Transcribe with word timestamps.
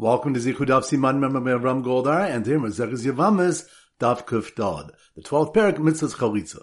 Welcome 0.00 0.32
to 0.32 0.40
Zichud 0.40 0.68
Daf 0.68 0.84
Siman 0.84 1.20
Ram 1.62 1.84
Goldar 1.84 2.26
and 2.26 2.46
here 2.46 2.58
Mazeches 2.58 3.04
Yavamis 3.04 3.68
Daf 4.00 4.24
Kuf 4.24 4.54
Dod, 4.54 4.92
the 5.14 5.20
twelfth 5.20 5.52
parak 5.52 5.76
mitzvahs 5.76 6.16
Chalitza. 6.16 6.62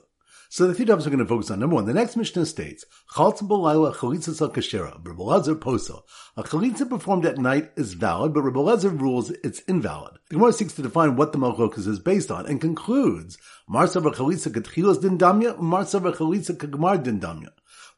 So 0.49 0.65
the 0.65 0.73
three 0.73 0.85
dafs 0.85 1.05
are 1.05 1.11
going 1.11 1.19
to 1.19 1.25
focus 1.27 1.51
on 1.51 1.59
number 1.59 1.75
one. 1.75 1.85
The 1.85 1.93
next 1.93 2.15
Mishnah 2.15 2.47
states 2.47 2.83
Chaltz 3.13 3.43
B'Layla 3.43 3.93
Chalitza 3.93 4.33
Sal 4.33 4.49
Kashera 4.49 4.99
Rebelezer 5.03 5.61
Posa. 5.61 5.99
A 6.35 6.41
chalitza 6.41 6.89
performed 6.89 7.27
at 7.27 7.37
night 7.37 7.69
is 7.75 7.93
valid, 7.93 8.33
but 8.33 8.43
Rebelezer 8.43 8.99
rules 8.99 9.29
it's 9.29 9.59
invalid. 9.67 10.17
The 10.29 10.37
Gemara 10.37 10.53
seeks 10.53 10.73
to 10.73 10.81
define 10.81 11.15
what 11.15 11.31
the 11.31 11.37
Malchokas 11.37 11.85
is 11.85 11.99
based 11.99 12.31
on 12.31 12.47
and 12.47 12.59
concludes 12.59 13.37
Marsavar 13.69 14.15
Chalitza 14.15 14.51
Ketchilas 14.51 14.99
Din 14.99 15.19
Damya, 15.19 15.59
Marsavar 15.59 16.15
Chalitza 16.15 16.57
Kagmar 16.57 17.03
Din 17.03 17.19
Damya. 17.19 17.49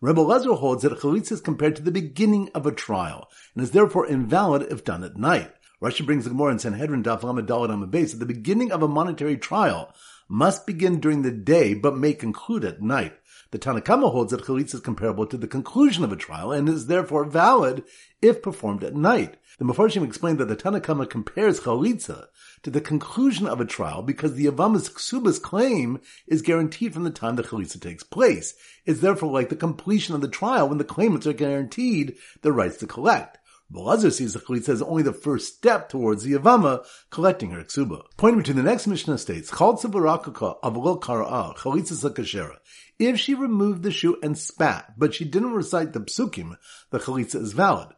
Rebbe 0.02 0.22
Lezer 0.22 0.58
holds 0.58 0.84
that 0.84 0.98
chalitza 1.00 1.34
is 1.34 1.42
compared 1.42 1.76
to 1.76 1.82
the 1.82 1.92
beginning 1.92 2.50
of 2.56 2.66
a 2.66 2.72
trial 2.72 3.30
and 3.54 3.62
is 3.62 3.72
therefore 3.72 4.08
invalid 4.08 4.62
if 4.72 4.86
done 4.86 5.04
at 5.04 5.18
night. 5.18 5.52
Rashi 5.82 6.06
brings 6.06 6.24
the 6.24 6.30
Gemara 6.30 6.54
in 6.54 6.60
Sanhedrin 6.60 7.04
Daf 7.04 7.22
Lamed 7.24 7.48
Dalet 7.48 7.70
on 7.70 7.82
the 7.82 7.88
base 7.88 8.14
at 8.14 8.20
the 8.20 8.26
beginning 8.26 8.72
of 8.72 8.82
a 8.82 8.88
monetary 8.88 9.38
trial 9.38 9.94
must 10.30 10.66
begin 10.66 11.02
during 11.02 11.24
the 11.24 11.32
day 11.32 11.74
but 11.74 11.98
may 11.98 12.14
conclude 12.14 12.64
at 12.64 12.82
night. 12.82 13.14
The 13.52 13.60
Tanakama 13.60 14.12
holds 14.12 14.32
that 14.32 14.44
chalitza 14.44 14.76
is 14.76 14.80
comparable 14.80 15.26
to 15.26 15.38
the 15.38 15.48
conclusion 15.48 16.06
of 16.06 16.14
a 16.14 16.16
trial 16.16 16.54
and 16.54 16.70
is 16.70 16.88
therefore 16.88 17.26
valid 17.26 17.84
if 18.22 18.42
performed 18.42 18.86
at 18.86 18.96
night. 18.96 19.36
The 19.58 19.66
Mefarshim 19.66 20.06
explained 20.06 20.38
that 20.38 20.48
the 20.48 20.56
Tanakama 20.56 21.10
compares 21.10 21.62
chalitza 21.62 22.28
to 22.64 22.70
the 22.70 22.82
conclusion 22.82 23.48
of 23.48 23.62
a 23.62 23.66
trial 23.66 24.02
because 24.02 24.36
the 24.36 24.46
Yavamas 24.46 24.92
Ksubas 24.92 25.42
claim 25.42 26.00
is 26.28 26.42
guaranteed 26.42 26.94
from 26.94 27.04
the 27.04 27.10
time 27.10 27.36
the 27.36 27.44
chalitza 27.44 27.80
takes 27.80 28.04
place. 28.04 28.54
It's 28.86 29.02
therefore 29.02 29.32
like 29.32 29.50
the 29.50 29.56
completion 29.56 30.16
of 30.16 30.22
the 30.22 30.28
trial 30.28 30.70
when 30.70 30.78
the 30.78 30.84
claimants 30.84 31.28
are 31.28 31.34
guaranteed 31.34 32.18
the 32.42 32.52
rights 32.52 32.78
to 32.78 32.88
collect. 32.88 33.38
Belazar 33.72 34.12
sees 34.12 34.34
the 34.34 34.40
chalitza 34.40 34.70
as 34.70 34.82
only 34.82 35.04
the 35.04 35.14
first 35.14 35.56
step 35.56 35.90
towards 35.90 36.24
the 36.24 36.34
Yavama 36.34 36.84
collecting 37.12 37.52
her 37.52 37.64
ksuba. 37.64 38.02
Pointing 38.18 38.42
to 38.44 38.54
the 38.54 38.64
next 38.64 38.88
Mishnah 38.88 39.20
states, 39.20 39.52
Chaltza 39.52 39.92
barakaka 39.92 40.60
avlo 40.62 41.00
kara'a 41.00 41.56
chalitza 41.56 42.10
kashera. 42.10 42.58
If 42.98 43.20
she 43.20 43.36
removed 43.36 43.84
the 43.84 43.92
shoe 43.92 44.18
and 44.24 44.36
spat, 44.36 44.96
but 44.98 45.14
she 45.14 45.24
didn't 45.24 45.54
recite 45.54 45.94
the 45.94 46.00
psukim, 46.00 46.58
the 46.90 46.98
chalitza 46.98 47.36
is 47.36 47.54
valid. 47.54 47.90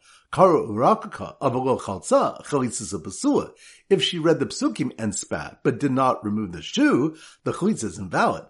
Pasua. 3.00 3.52
If 3.90 4.02
she 4.02 4.20
read 4.20 4.40
the 4.40 4.46
psukim 4.46 4.92
and 4.98 5.14
spat, 5.14 5.60
but 5.64 5.80
did 5.80 5.92
not 5.92 6.24
remove 6.24 6.54
the 6.54 6.62
shoe, 6.62 7.18
the 7.44 7.52
chalitza 7.52 7.84
is 7.84 8.00
invalid. 8.00 8.46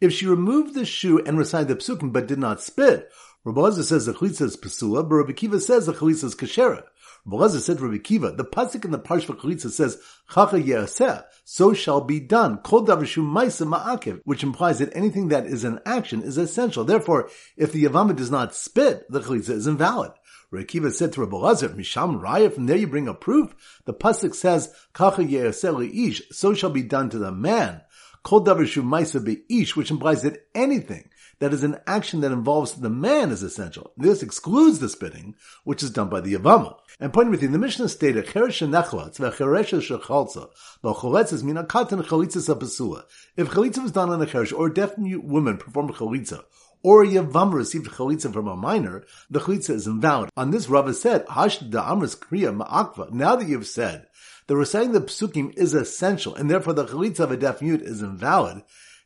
If 0.00 0.12
she 0.12 0.26
removed 0.26 0.74
the 0.74 0.84
shoe 0.86 1.22
and 1.24 1.38
recited 1.38 1.68
the 1.68 1.76
psukim, 1.76 2.12
but 2.12 2.26
did 2.26 2.38
not 2.38 2.62
spit, 2.62 3.10
Rabbi 3.44 3.70
says 3.70 4.06
the 4.06 4.14
chalitza 4.14 4.42
is 4.42 4.56
pasula, 4.56 5.06
but 5.06 5.16
Rabbi 5.16 5.32
Kiva 5.32 5.60
says 5.60 5.84
the 5.86 5.92
chalitza 5.92 6.24
is 6.24 6.34
kashera. 6.34 6.84
Lezer 7.26 7.60
said 7.60 7.80
Rabbi 7.80 7.98
Kiva, 7.98 8.32
the 8.32 8.44
pasuk 8.44 8.84
in 8.84 8.90
the 8.90 8.98
parsha 8.98 9.26
for 9.26 9.34
chalitza 9.34 9.70
says 9.70 10.02
chacha 10.28 10.56
yaseh, 10.56 11.24
so 11.44 11.72
shall 11.72 12.00
be 12.00 12.18
done. 12.18 12.58
Kol 12.58 12.84
davishu 12.84 13.22
ma'isa 13.22 13.66
ma'akev, 13.66 14.20
which 14.24 14.42
implies 14.42 14.80
that 14.80 14.94
anything 14.96 15.28
that 15.28 15.46
is 15.46 15.62
an 15.62 15.78
action 15.86 16.22
is 16.22 16.36
essential. 16.36 16.84
Therefore, 16.84 17.30
if 17.56 17.70
the 17.70 17.84
yavama 17.84 18.16
does 18.16 18.30
not 18.30 18.56
spit, 18.56 19.04
the 19.08 19.20
chalitza 19.20 19.50
is 19.50 19.68
invalid. 19.68 20.10
Rabbi 20.50 20.64
Kiva 20.64 20.90
said 20.90 21.12
to 21.12 21.20
Rabbi 21.20 21.36
Lezer, 21.36 21.74
Misham 21.76 22.20
Raya, 22.20 22.52
from 22.52 22.66
there 22.66 22.76
you 22.76 22.88
bring 22.88 23.06
a 23.06 23.14
proof. 23.14 23.54
The 23.84 23.94
pasuk 23.94 24.34
says 24.34 24.74
chacha 24.96 25.22
yaseh 25.22 26.08
ish, 26.08 26.22
so 26.32 26.54
shall 26.54 26.70
be 26.70 26.82
done 26.82 27.08
to 27.10 27.18
the 27.18 27.30
man. 27.30 27.82
Kol 28.24 28.44
davishu 28.44 28.82
ma'isa 28.82 29.42
ish, 29.48 29.76
which 29.76 29.92
implies 29.92 30.22
that 30.22 30.44
anything 30.56 31.08
that 31.38 31.52
is 31.52 31.62
an 31.64 31.78
action 31.86 32.20
that 32.20 32.32
involves 32.32 32.74
the 32.74 32.90
man 32.90 33.30
is 33.30 33.42
essential. 33.42 33.92
This 33.96 34.22
excludes 34.22 34.78
the 34.78 34.88
spitting, 34.88 35.34
which 35.64 35.82
is 35.82 35.90
done 35.90 36.08
by 36.08 36.20
the 36.20 36.34
Yavama. 36.34 36.76
And 37.00 37.12
pointing 37.12 37.30
with 37.30 37.42
you, 37.42 37.48
the 37.48 37.58
Mishnah 37.58 37.88
stated, 37.88 38.26
Cheresh 38.26 38.66
nechlatz 38.68 39.18
v'cheresh 39.18 39.98
shechalza, 39.98 40.50
v'choletz 40.84 41.32
is 41.32 41.42
mina 41.42 41.64
katan 41.64 42.02
chalitza 42.04 42.38
sapasua. 42.38 43.04
If 43.36 43.50
chalitza 43.50 43.82
was 43.82 43.92
done 43.92 44.10
on 44.10 44.22
a 44.22 44.26
cheresh, 44.26 44.56
or 44.56 44.68
a 44.68 44.74
deaf 44.74 44.96
woman 44.96 45.56
performed 45.56 45.94
chalitza, 45.94 46.44
or 46.82 47.02
a 47.02 47.06
Yavam 47.06 47.52
received 47.52 47.86
chalitza 47.86 48.32
from 48.32 48.48
a 48.48 48.56
minor, 48.56 49.04
the 49.30 49.40
chalitza 49.40 49.70
is 49.70 49.86
invalid. 49.86 50.30
On 50.36 50.50
this, 50.50 50.68
Rava 50.68 50.94
said, 50.94 51.24
Hash 51.28 51.60
da'amris 51.60 52.16
kriya 52.16 52.56
ma'akva. 52.56 53.12
Now 53.12 53.36
that 53.36 53.48
you've 53.48 53.66
said 53.66 54.06
that 54.46 54.56
reciting 54.56 54.92
the 54.92 55.00
psukim 55.00 55.56
is 55.56 55.74
essential, 55.74 56.34
and 56.34 56.50
therefore 56.50 56.72
the 56.72 56.86
chalitza 56.86 57.20
of 57.20 57.30
a 57.30 57.36
deaf 57.36 57.62
mute 57.62 57.82
is 57.82 58.02
invalid, 58.02 58.62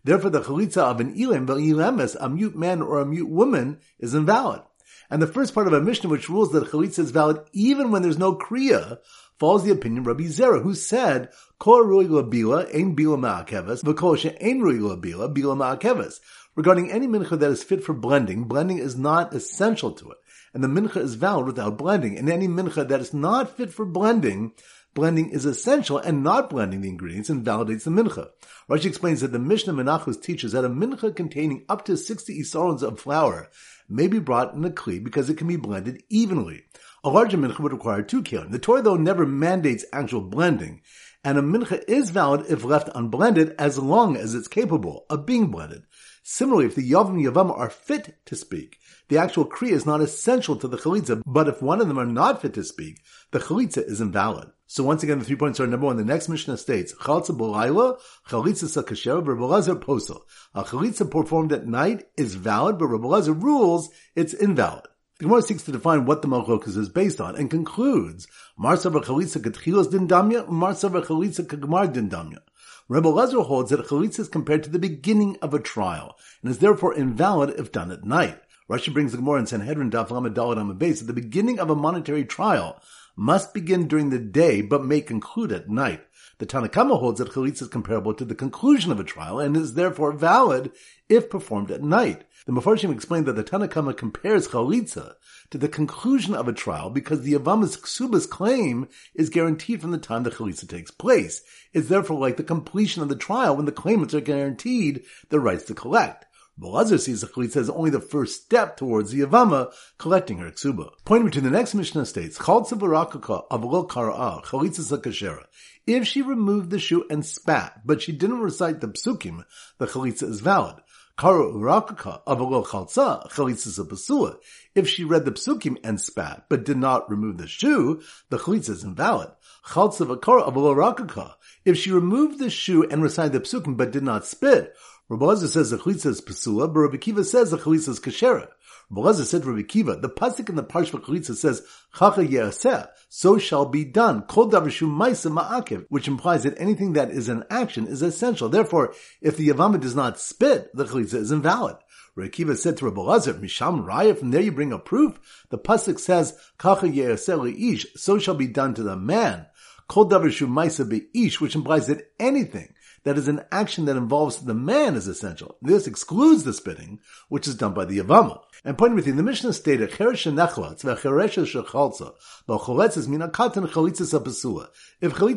Therefore, 0.07 0.31
the 0.31 0.41
chalitza 0.41 0.83
of 0.83 1.01
an 1.01 1.17
ilim, 1.17 1.49
ilemes, 1.49 2.17
a 2.21 2.29
mute 2.29 2.55
man 2.55 2.81
or 2.81 3.01
a 3.01 3.05
mute 3.05 3.29
woman, 3.29 3.81
is 3.99 4.15
invalid. 4.15 4.63
And 5.11 5.21
the 5.21 5.27
first 5.27 5.53
part 5.53 5.67
of 5.67 5.73
a 5.73 5.81
Mishnah 5.81 6.09
which 6.09 6.29
rules 6.29 6.53
that 6.53 6.69
chalitza 6.69 7.01
is 7.01 7.11
valid 7.11 7.41
even 7.53 7.91
when 7.91 8.03
there's 8.03 8.17
no 8.17 8.37
kriya, 8.37 8.99
follows 9.41 9.65
the 9.65 9.73
opinion 9.73 10.03
of 10.03 10.07
Rabbi 10.07 10.27
Zera, 10.27 10.63
who 10.63 10.75
said, 10.75 11.31
Kol 11.59 11.85
labila, 11.85 12.73
ein 12.73 12.95
bila 12.95 13.19
ma'akeves, 13.19 13.83
v'kol 13.83 14.39
labila, 14.39 15.35
bila. 15.35 16.21
Regarding 16.55 16.93
any 16.93 17.09
mincha 17.09 17.37
that 17.37 17.51
is 17.51 17.65
fit 17.65 17.83
for 17.83 17.93
blending, 17.93 18.45
blending 18.45 18.79
is 18.79 18.97
not 18.97 19.35
essential 19.35 19.91
to 19.91 20.13
it. 20.13 20.19
And 20.55 20.63
the 20.63 20.69
mincha 20.69 20.99
is 20.99 21.17
valid 21.17 21.47
without 21.47 21.77
blending. 21.77 22.17
And 22.17 22.31
any 22.31 22.47
mincha 22.47 22.87
that 22.87 23.01
is 23.01 23.13
not 23.13 23.57
fit 23.57 23.73
for 23.73 23.85
blending, 23.85 24.53
blending 24.97 25.31
is 25.31 25.45
essential 25.45 25.99
and 25.99 26.25
not 26.25 26.51
blending 26.51 26.81
the 26.81 26.89
ingredients 26.89 27.31
invalidates 27.31 27.85
the 27.85 27.91
mincha. 27.91 28.31
Rashi 28.69 28.87
explains 28.87 29.21
that 29.21 29.31
the 29.31 29.39
Mishnah 29.39 29.75
Menachos 29.75 30.21
teaches 30.21 30.53
that 30.53 30.65
a 30.65 30.69
mincha 30.69 31.15
containing 31.15 31.65
up 31.69 31.85
to 31.85 31.97
60 31.97 32.41
isarons 32.41 32.83
of 32.83 32.99
flour 32.99 33.49
may 33.89 34.09
be 34.09 34.19
brought 34.19 34.55
in 34.55 34.65
a 34.65 34.71
kli 34.71 35.05
because 35.05 35.31
it 35.31 35.37
can 35.37 35.47
be 35.47 35.57
blended 35.57 36.03
evenly. 36.09 36.65
A 37.05 37.11
larger 37.11 37.37
mincha 37.37 37.61
would 37.61 37.73
require 37.73 38.03
two 38.03 38.23
kelim. 38.23 38.51
The 38.51 38.59
Torah, 38.59 38.83
though, 38.83 38.97
never 38.97 39.27
mandates 39.27 39.85
actual 39.93 40.23
blending, 40.23 40.81
and 41.23 41.37
a 41.37 41.43
mincha 41.43 41.85
is 41.87 42.09
valid 42.09 42.47
if 42.49 42.65
left 42.65 42.89
unblended 42.95 43.55
as 43.59 43.79
long 43.79 44.17
as 44.17 44.35
it's 44.35 44.49
capable 44.49 45.05
of 45.11 45.27
being 45.27 45.51
blended. 45.51 45.83
Similarly, 46.23 46.67
if 46.67 46.75
the 46.75 46.91
Yavam 46.91 47.23
Yavam 47.23 47.57
are 47.57 47.71
fit 47.71 48.17
to 48.25 48.35
speak, 48.35 48.79
the 49.09 49.19
actual 49.19 49.45
Kriya 49.45 49.73
is 49.73 49.87
not 49.87 50.01
essential 50.01 50.57
to 50.57 50.67
the 50.67 50.79
Chalitza, 50.79 51.23
but 51.27 51.49
if 51.49 51.61
one 51.61 51.81
of 51.81 51.87
them 51.87 51.99
are 51.99 52.07
not 52.07 52.43
fit 52.43 52.55
to 52.55 52.65
speak, 52.65 53.03
the 53.31 53.39
Chalitza 53.39 53.87
is 53.87 54.01
invalid. 54.01 54.49
So 54.69 54.83
once 54.83 55.03
again, 55.03 55.21
the 55.21 55.25
three 55.25 55.37
points 55.37 55.61
are 55.61 55.67
number 55.67 55.87
one. 55.87 55.97
The 55.97 56.05
next 56.05 56.29
Mishnah 56.29 56.57
states, 56.57 56.93
Chalitza 56.95 57.37
Bolayla, 57.37 58.01
Chalitza 58.29 58.65
Sakasher, 58.65 59.25
Rebelezer 59.25 59.81
Posel. 59.81 60.23
A 60.55 60.65
Chalitza 60.65 61.09
performed 61.09 61.53
at 61.53 61.67
night 61.67 62.05
is 62.17 62.35
valid, 62.35 62.79
but 62.79 62.87
Rebelezer 62.87 63.41
rules 63.41 63.91
it's 64.17 64.35
invalid. 64.35 64.87
The 65.19 65.25
Gemara 65.25 65.43
seeks 65.43 65.63
to 65.63 65.73
define 65.73 66.05
what 66.05 66.21
the 66.21 66.29
Malchokas 66.29 66.77
is 66.77 66.89
based 66.89 67.21
on 67.21 67.37
and 67.37 67.49
concludes, 67.49 68.27
Marsavar 68.59 69.05
Chalitza 69.05 69.41
Ketchilas 69.41 69.91
Din 69.91 70.09
Damya, 70.09 70.49
Marsavar 70.49 71.05
Chalitza 71.07 71.47
Kagmar 71.47 71.93
Din 71.93 72.11
Damya. 72.11 72.41
Rebbe 72.89 73.09
Lezer 73.09 73.45
holds 73.45 73.71
that 73.71 73.87
chalitza 73.87 74.21
is 74.21 74.29
compared 74.29 74.63
to 74.63 74.71
the 74.71 74.79
beginning 74.79 75.37
of 75.43 75.53
a 75.53 75.59
trial 75.59 76.17
and 76.41 76.51
is 76.51 76.59
therefore 76.59 76.95
invalid 76.95 77.51
if 77.59 77.73
done 77.73 77.91
at 77.91 78.05
night. 78.05 78.39
Rashi 78.71 78.93
brings 78.93 79.11
the 79.11 79.19
Gemara 79.19 79.41
in 79.41 79.47
Sanhedrin 79.47 79.91
Daf 79.91 80.11
Lamed 80.11 80.37
Dalet 80.37 81.01
at 81.01 81.07
the 81.07 81.13
beginning 81.13 81.59
of 81.59 81.69
a 81.69 81.75
monetary 81.75 82.25
trial 82.25 82.81
must 83.17 83.55
begin 83.55 83.89
during 83.89 84.11
the 84.11 84.19
day 84.19 84.61
but 84.61 84.85
may 84.85 85.01
conclude 85.01 85.51
at 85.51 85.69
night. 85.69 86.03
The 86.39 86.47
Tanakama 86.47 86.99
holds 87.01 87.19
that 87.19 87.33
chalitza 87.33 87.63
is 87.63 87.69
comparable 87.69 88.13
to 88.13 88.25
the 88.25 88.35
conclusion 88.35 88.93
of 88.93 89.01
a 89.01 89.05
trial 89.05 89.41
and 89.41 89.57
is 89.57 89.73
therefore 89.73 90.13
valid 90.13 90.71
if 91.09 91.31
performed 91.31 91.71
at 91.71 91.83
night. 91.83 92.25
The 92.45 92.53
Mefarshim 92.53 92.93
explained 92.93 93.25
that 93.25 93.33
the 93.33 93.43
Tanakama 93.43 93.97
compares 93.97 94.49
chalitza 94.49 95.15
to 95.51 95.57
the 95.57 95.69
conclusion 95.69 96.35
of 96.35 96.47
a 96.47 96.53
trial 96.53 96.91
because 96.91 97.23
the 97.23 97.33
Yavamas 97.33 97.81
Ksubas 97.81 98.29
claim 98.29 98.87
is 99.15 99.31
guaranteed 99.31 99.81
from 99.81 99.93
the 99.93 99.99
time 99.99 100.25
the 100.25 100.31
chalitza 100.31 100.69
takes 100.69 100.91
place. 100.91 101.43
It's 101.73 101.89
therefore 101.89 102.19
like 102.19 102.37
the 102.37 102.45
completion 102.45 103.03
of 103.03 103.09
the 103.09 103.17
trial 103.17 103.57
when 103.57 103.65
the 103.65 103.73
claimants 103.73 104.13
are 104.13 104.21
guaranteed 104.21 105.05
the 105.31 105.41
rights 105.41 105.65
to 105.65 105.75
collect. 105.75 106.26
Belazar 106.59 106.99
sees 106.99 107.21
the 107.21 107.27
chalitza 107.27 107.57
as 107.57 107.69
only 107.69 107.91
the 107.91 108.01
first 108.01 108.43
step 108.45 108.79
towards 108.79 109.11
the 109.11 109.21
Yavama 109.21 109.71
collecting 109.99 110.39
her 110.39 110.51
ksuba. 110.51 110.89
Pointing 111.05 111.31
to 111.33 111.43
the 111.43 111.51
next 111.51 111.75
Mishnah 111.75 112.07
states, 112.07 112.39
Chaltza 112.39 112.79
barakaka 112.79 113.47
avlo 113.49 113.87
kara'a 113.87 114.43
chalitza 114.43 114.97
kashera. 114.97 115.45
If 115.87 116.07
she 116.07 116.23
removed 116.23 116.71
the 116.71 116.79
shoe 116.79 117.05
and 117.11 117.27
spat, 117.27 117.83
but 117.85 118.01
she 118.01 118.13
didn't 118.13 118.41
recite 118.41 118.81
the 118.81 118.89
psukim, 118.89 119.45
the 119.77 119.87
chalitza 119.87 120.23
is 120.23 120.41
valid. 120.41 120.77
Kara 121.19 121.45
urakaka 121.45 122.23
avlo 122.25 122.65
chalza 122.65 123.31
chalitza 123.31 123.87
pasua. 123.87 124.39
If 124.75 124.89
she 124.89 125.05
read 125.05 125.27
the 125.27 125.33
psukim 125.33 125.77
and 125.85 126.01
spat, 126.01 126.47
but 126.49 126.65
did 126.65 126.79
not 126.79 127.11
remove 127.11 127.37
the 127.37 127.47
shoe, 127.47 128.01
the 128.31 128.39
chalitza 128.39 128.71
is 128.71 128.83
invalid. 128.83 129.31
Chalza 129.67 130.07
v'kara 130.07 130.51
avlo 130.51 130.75
rakaka. 130.75 131.35
If 131.67 131.77
she 131.77 131.91
removed 131.91 132.39
the 132.39 132.49
shoe 132.49 132.87
and 132.89 133.03
recited 133.03 133.33
the 133.33 133.41
psukim, 133.41 133.77
but 133.77 133.91
did 133.91 134.03
not 134.03 134.25
spit, 134.25 134.75
Rabbi 135.09 135.37
says 135.37 135.71
the 135.71 135.79
chalitza 135.79 136.07
is 136.07 136.21
pasula, 136.21 136.67
but 136.67 136.81
Rabbi 136.81 136.97
Kiva 136.97 137.23
says 137.23 137.53
the 137.53 137.59
chalitza 137.59 137.91
is 137.91 138.01
kashera. 138.01 138.49
Rabbi 138.91 139.13
said 139.13 139.43
to 139.43 139.53
Rabbi 139.53 139.63
Kiva, 139.63 139.97
the 139.97 140.09
pasuk 140.09 140.49
in 140.49 140.57
the 140.57 140.65
parsha 140.65 140.91
for 140.91 140.99
chalitza 140.99 141.37
says 141.37 141.65
chacha 141.97 142.23
yaseh, 142.23 142.89
so 143.09 143.39
shall 143.39 143.67
be 143.67 143.85
done. 143.85 144.23
Kol 144.23 144.51
davishu 144.51 144.89
ma'isa 144.89 145.33
ma'akev, 145.33 145.87
which 145.91 146.09
implies 146.09 146.43
that 146.43 146.61
anything 146.61 146.95
that 146.95 147.11
is 147.11 147.29
an 147.29 147.45
action 147.51 147.87
is 147.87 148.03
essential. 148.03 148.49
Therefore, 148.49 148.95
if 149.21 149.37
the 149.37 149.49
yavama 149.49 149.81
does 149.81 149.95
not 149.95 150.19
spit, 150.19 150.75
the 150.75 150.85
chalitza 150.85 151.15
is 151.15 151.31
invalid. 151.31 151.77
Rekiva 152.17 152.57
said 152.57 152.77
to 152.79 152.87
Rabbi 152.87 153.01
Lazar, 153.01 153.35
Misham 153.35 153.87
Raya, 153.87 154.19
from 154.19 154.33
there 154.33 154.41
you 154.41 154.51
bring 154.51 154.73
a 154.73 154.79
proof. 154.79 155.47
The 155.51 155.59
Pasuk 155.59 156.01
says, 156.01 156.37
Kacha 156.59 156.87
ish, 156.89 157.87
so 157.95 158.19
shall 158.19 158.35
be 158.35 158.47
done 158.49 158.75
to 158.75 158.83
the 158.83 158.97
man. 158.97 159.47
Kol 159.87 160.09
davar 160.09 160.31
shumaisa 160.31 161.07
ish, 161.15 161.41
which 161.41 161.55
implies 161.55 161.87
that 161.87 162.11
anything 162.19 162.73
that 163.07 163.17
is 163.17 163.29
an 163.29 163.45
action 163.53 163.85
that 163.85 163.97
involves 163.97 164.39
the 164.39 164.53
man 164.53 164.97
is 164.97 165.07
essential. 165.07 165.57
This 165.63 165.87
excludes 165.87 166.43
the 166.43 166.53
spitting, 166.53 166.99
which 167.29 167.47
is 167.47 167.55
done 167.55 167.73
by 167.73 167.85
the 167.85 167.99
Yavama. 168.01 168.41
And 168.65 168.77
pointing 168.77 168.97
within 168.97 169.15
the 169.15 169.23
Mishnah 169.23 169.53
stated. 169.53 169.91
If 169.91 169.99
chalitza 169.99 170.27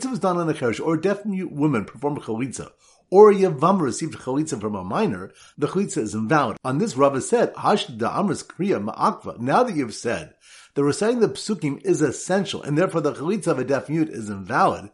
was 0.09 0.19
done 0.19 0.37
on 0.37 0.49
a 0.49 0.53
cheresh, 0.55 0.83
or 0.83 0.95
a 0.95 1.01
deaf 1.01 1.25
mute 1.25 1.51
woman 1.51 1.85
performed 1.85 2.21
chalitza, 2.23 2.71
or 3.11 3.29
a 3.29 3.35
Yavam 3.35 3.79
received 3.79 4.17
chalitza 4.17 4.59
from 4.59 4.73
a 4.73 4.83
minor, 4.83 5.31
the 5.55 5.67
chalitza 5.67 5.99
is 5.99 6.15
invalid. 6.15 6.57
On 6.65 6.79
this, 6.79 6.97
Rava 6.97 7.21
said, 7.21 7.53
Hash 7.55 7.85
da 7.85 8.19
amris 8.19 8.43
kriya 8.43 8.83
ma'akva. 8.83 9.39
Now 9.39 9.61
that 9.61 9.75
you've 9.75 9.93
said 9.93 10.33
the 10.73 10.83
reciting 10.83 11.19
the 11.19 11.29
psukim 11.29 11.79
is 11.85 12.01
essential, 12.01 12.63
and 12.63 12.75
therefore 12.75 13.01
the 13.01 13.13
chalitza 13.13 13.47
of 13.47 13.59
a 13.59 13.63
deaf 13.63 13.89
mute 13.89 14.09
is 14.09 14.27
invalid, 14.27 14.89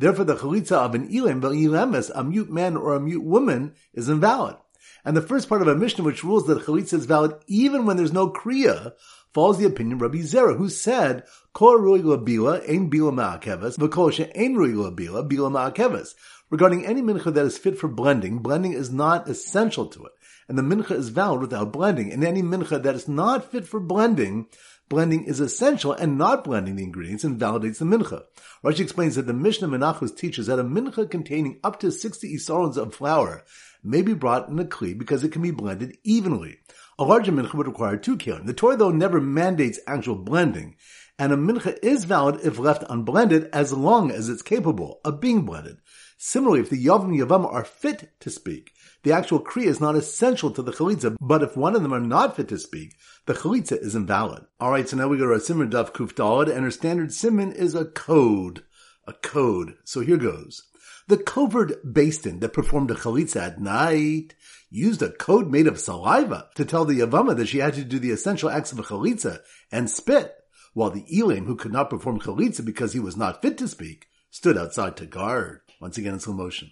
Therefore, 0.00 0.24
the 0.24 0.36
chalitza 0.36 0.78
of 0.78 0.94
an 0.94 1.08
ilim, 1.08 1.42
ilemes, 1.42 2.10
a 2.14 2.24
mute 2.24 2.50
man 2.50 2.74
or 2.74 2.94
a 2.94 3.00
mute 3.00 3.22
woman, 3.22 3.74
is 3.92 4.08
invalid. 4.08 4.56
And 5.04 5.14
the 5.14 5.20
first 5.20 5.46
part 5.46 5.60
of 5.60 5.68
a 5.68 5.76
Mishnah 5.76 6.02
which 6.02 6.24
rules 6.24 6.46
that 6.46 6.62
chalitza 6.62 6.94
is 6.94 7.04
valid 7.04 7.34
even 7.46 7.84
when 7.84 7.98
there's 7.98 8.10
no 8.10 8.30
kriya, 8.30 8.94
follows 9.34 9.58
the 9.58 9.66
opinion 9.66 9.96
of 9.96 10.00
Rabbi 10.00 10.20
Zera, 10.20 10.56
who 10.56 10.70
said, 10.70 11.24
Kol 11.52 11.76
rui 11.76 12.00
labila, 12.00 12.66
ein 12.66 12.90
bila 12.90 13.12
v'kol 13.12 14.10
she'ein 14.10 14.54
rui 14.54 14.72
labila, 14.72 15.28
bila. 15.28 16.14
Regarding 16.48 16.86
any 16.86 17.02
mincha 17.02 17.32
that 17.34 17.44
is 17.44 17.58
fit 17.58 17.76
for 17.76 17.88
blending, 17.88 18.38
blending 18.38 18.72
is 18.72 18.90
not 18.90 19.28
essential 19.28 19.84
to 19.86 20.06
it. 20.06 20.12
And 20.48 20.56
the 20.56 20.62
mincha 20.62 20.92
is 20.92 21.10
valid 21.10 21.42
without 21.42 21.74
blending. 21.74 22.10
And 22.10 22.24
any 22.24 22.42
mincha 22.42 22.82
that 22.82 22.94
is 22.94 23.06
not 23.06 23.52
fit 23.52 23.68
for 23.68 23.80
blending, 23.80 24.46
blending 24.90 25.24
is 25.24 25.40
essential 25.40 25.92
and 25.92 26.18
not 26.18 26.44
blending 26.44 26.76
the 26.76 26.82
ingredients 26.82 27.24
invalidates 27.24 27.78
the 27.78 27.86
mincha. 27.86 28.24
Rashi 28.62 28.80
explains 28.80 29.14
that 29.14 29.26
the 29.26 29.32
Mishnah 29.32 29.68
Menachos 29.68 30.14
teaches 30.14 30.48
that 30.48 30.58
a 30.58 30.64
mincha 30.64 31.08
containing 31.08 31.60
up 31.64 31.80
to 31.80 31.90
60 31.90 32.34
isarons 32.34 32.76
of 32.76 32.94
flour 32.94 33.44
may 33.82 34.02
be 34.02 34.12
brought 34.12 34.48
in 34.48 34.58
a 34.58 34.64
kli 34.64 34.98
because 34.98 35.24
it 35.24 35.32
can 35.32 35.40
be 35.40 35.52
blended 35.52 35.96
evenly. 36.04 36.58
A 36.98 37.04
larger 37.04 37.32
mincha 37.32 37.54
would 37.54 37.68
require 37.68 37.96
two 37.96 38.18
kelim. 38.18 38.44
The 38.44 38.52
Torah, 38.52 38.76
though, 38.76 38.90
never 38.90 39.20
mandates 39.20 39.80
actual 39.86 40.16
blending, 40.16 40.76
and 41.18 41.32
a 41.32 41.36
mincha 41.36 41.78
is 41.82 42.04
valid 42.04 42.40
if 42.42 42.58
left 42.58 42.82
unblended 42.90 43.48
as 43.52 43.72
long 43.72 44.10
as 44.10 44.28
it's 44.28 44.42
capable 44.42 45.00
of 45.04 45.20
being 45.20 45.42
blended. 45.42 45.78
Similarly, 46.18 46.60
if 46.60 46.68
the 46.68 46.84
Yavam 46.84 47.16
Yavam 47.16 47.50
are 47.50 47.64
fit 47.64 48.10
to 48.20 48.28
speak, 48.28 48.72
the 49.02 49.12
actual 49.12 49.42
Kriya 49.42 49.66
is 49.66 49.80
not 49.80 49.96
essential 49.96 50.50
to 50.50 50.62
the 50.62 50.72
Chalitza, 50.72 51.16
but 51.20 51.42
if 51.42 51.56
one 51.56 51.74
of 51.74 51.82
them 51.82 51.94
are 51.94 52.00
not 52.00 52.36
fit 52.36 52.48
to 52.48 52.58
speak, 52.58 52.96
the 53.26 53.34
Chalitza 53.34 53.80
is 53.80 53.94
invalid. 53.94 54.44
Alright, 54.60 54.88
so 54.88 54.96
now 54.96 55.08
we 55.08 55.16
go 55.16 55.26
to 55.26 55.32
our 55.32 55.40
Simon 55.40 55.70
Daf 55.70 55.92
Kuf 55.92 56.12
Dalad, 56.12 56.54
and 56.54 56.64
our 56.64 56.70
standard 56.70 57.12
Simon 57.12 57.52
is 57.52 57.74
a 57.74 57.86
code. 57.86 58.64
A 59.06 59.12
code. 59.12 59.76
So 59.84 60.00
here 60.00 60.18
goes. 60.18 60.64
The 61.08 61.16
covert 61.16 61.92
basin 61.92 62.40
that 62.40 62.52
performed 62.52 62.90
a 62.90 62.94
Chalitza 62.94 63.40
at 63.40 63.60
night 63.60 64.34
used 64.68 65.02
a 65.02 65.10
code 65.10 65.50
made 65.50 65.66
of 65.66 65.80
saliva 65.80 66.48
to 66.54 66.64
tell 66.64 66.84
the 66.84 67.00
Yavama 67.00 67.36
that 67.36 67.48
she 67.48 67.58
had 67.58 67.74
to 67.74 67.84
do 67.84 67.98
the 67.98 68.12
essential 68.12 68.48
acts 68.50 68.70
of 68.70 68.78
a 68.78 68.82
Chalitza 68.82 69.40
and 69.72 69.90
spit, 69.90 70.34
while 70.74 70.90
the 70.90 71.04
Elam, 71.12 71.46
who 71.46 71.56
could 71.56 71.72
not 71.72 71.90
perform 71.90 72.20
Chalitza 72.20 72.64
because 72.64 72.92
he 72.92 73.00
was 73.00 73.16
not 73.16 73.42
fit 73.42 73.58
to 73.58 73.66
speak, 73.66 74.06
stood 74.30 74.56
outside 74.56 74.96
to 74.98 75.06
guard. 75.06 75.62
Once 75.80 75.98
again 75.98 76.12
in 76.14 76.20
slow 76.20 76.34
motion. 76.34 76.70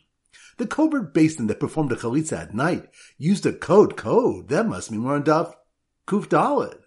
The 0.59 0.67
covert 0.67 1.15
basin 1.15 1.47
that 1.47 1.61
performed 1.61 1.93
a 1.93 1.97
chalitza 1.97 2.37
at 2.37 2.55
night 2.55 2.89
used 3.17 3.47
a 3.47 3.53
code 3.53 3.97
code. 3.97 4.49
That 4.49 4.67
must 4.67 4.91
mean 4.91 5.05
we're 5.05 5.15
on 5.15 5.23
Daf 5.23 5.55
Kuf 6.09 6.27
Dalid. 6.27 6.81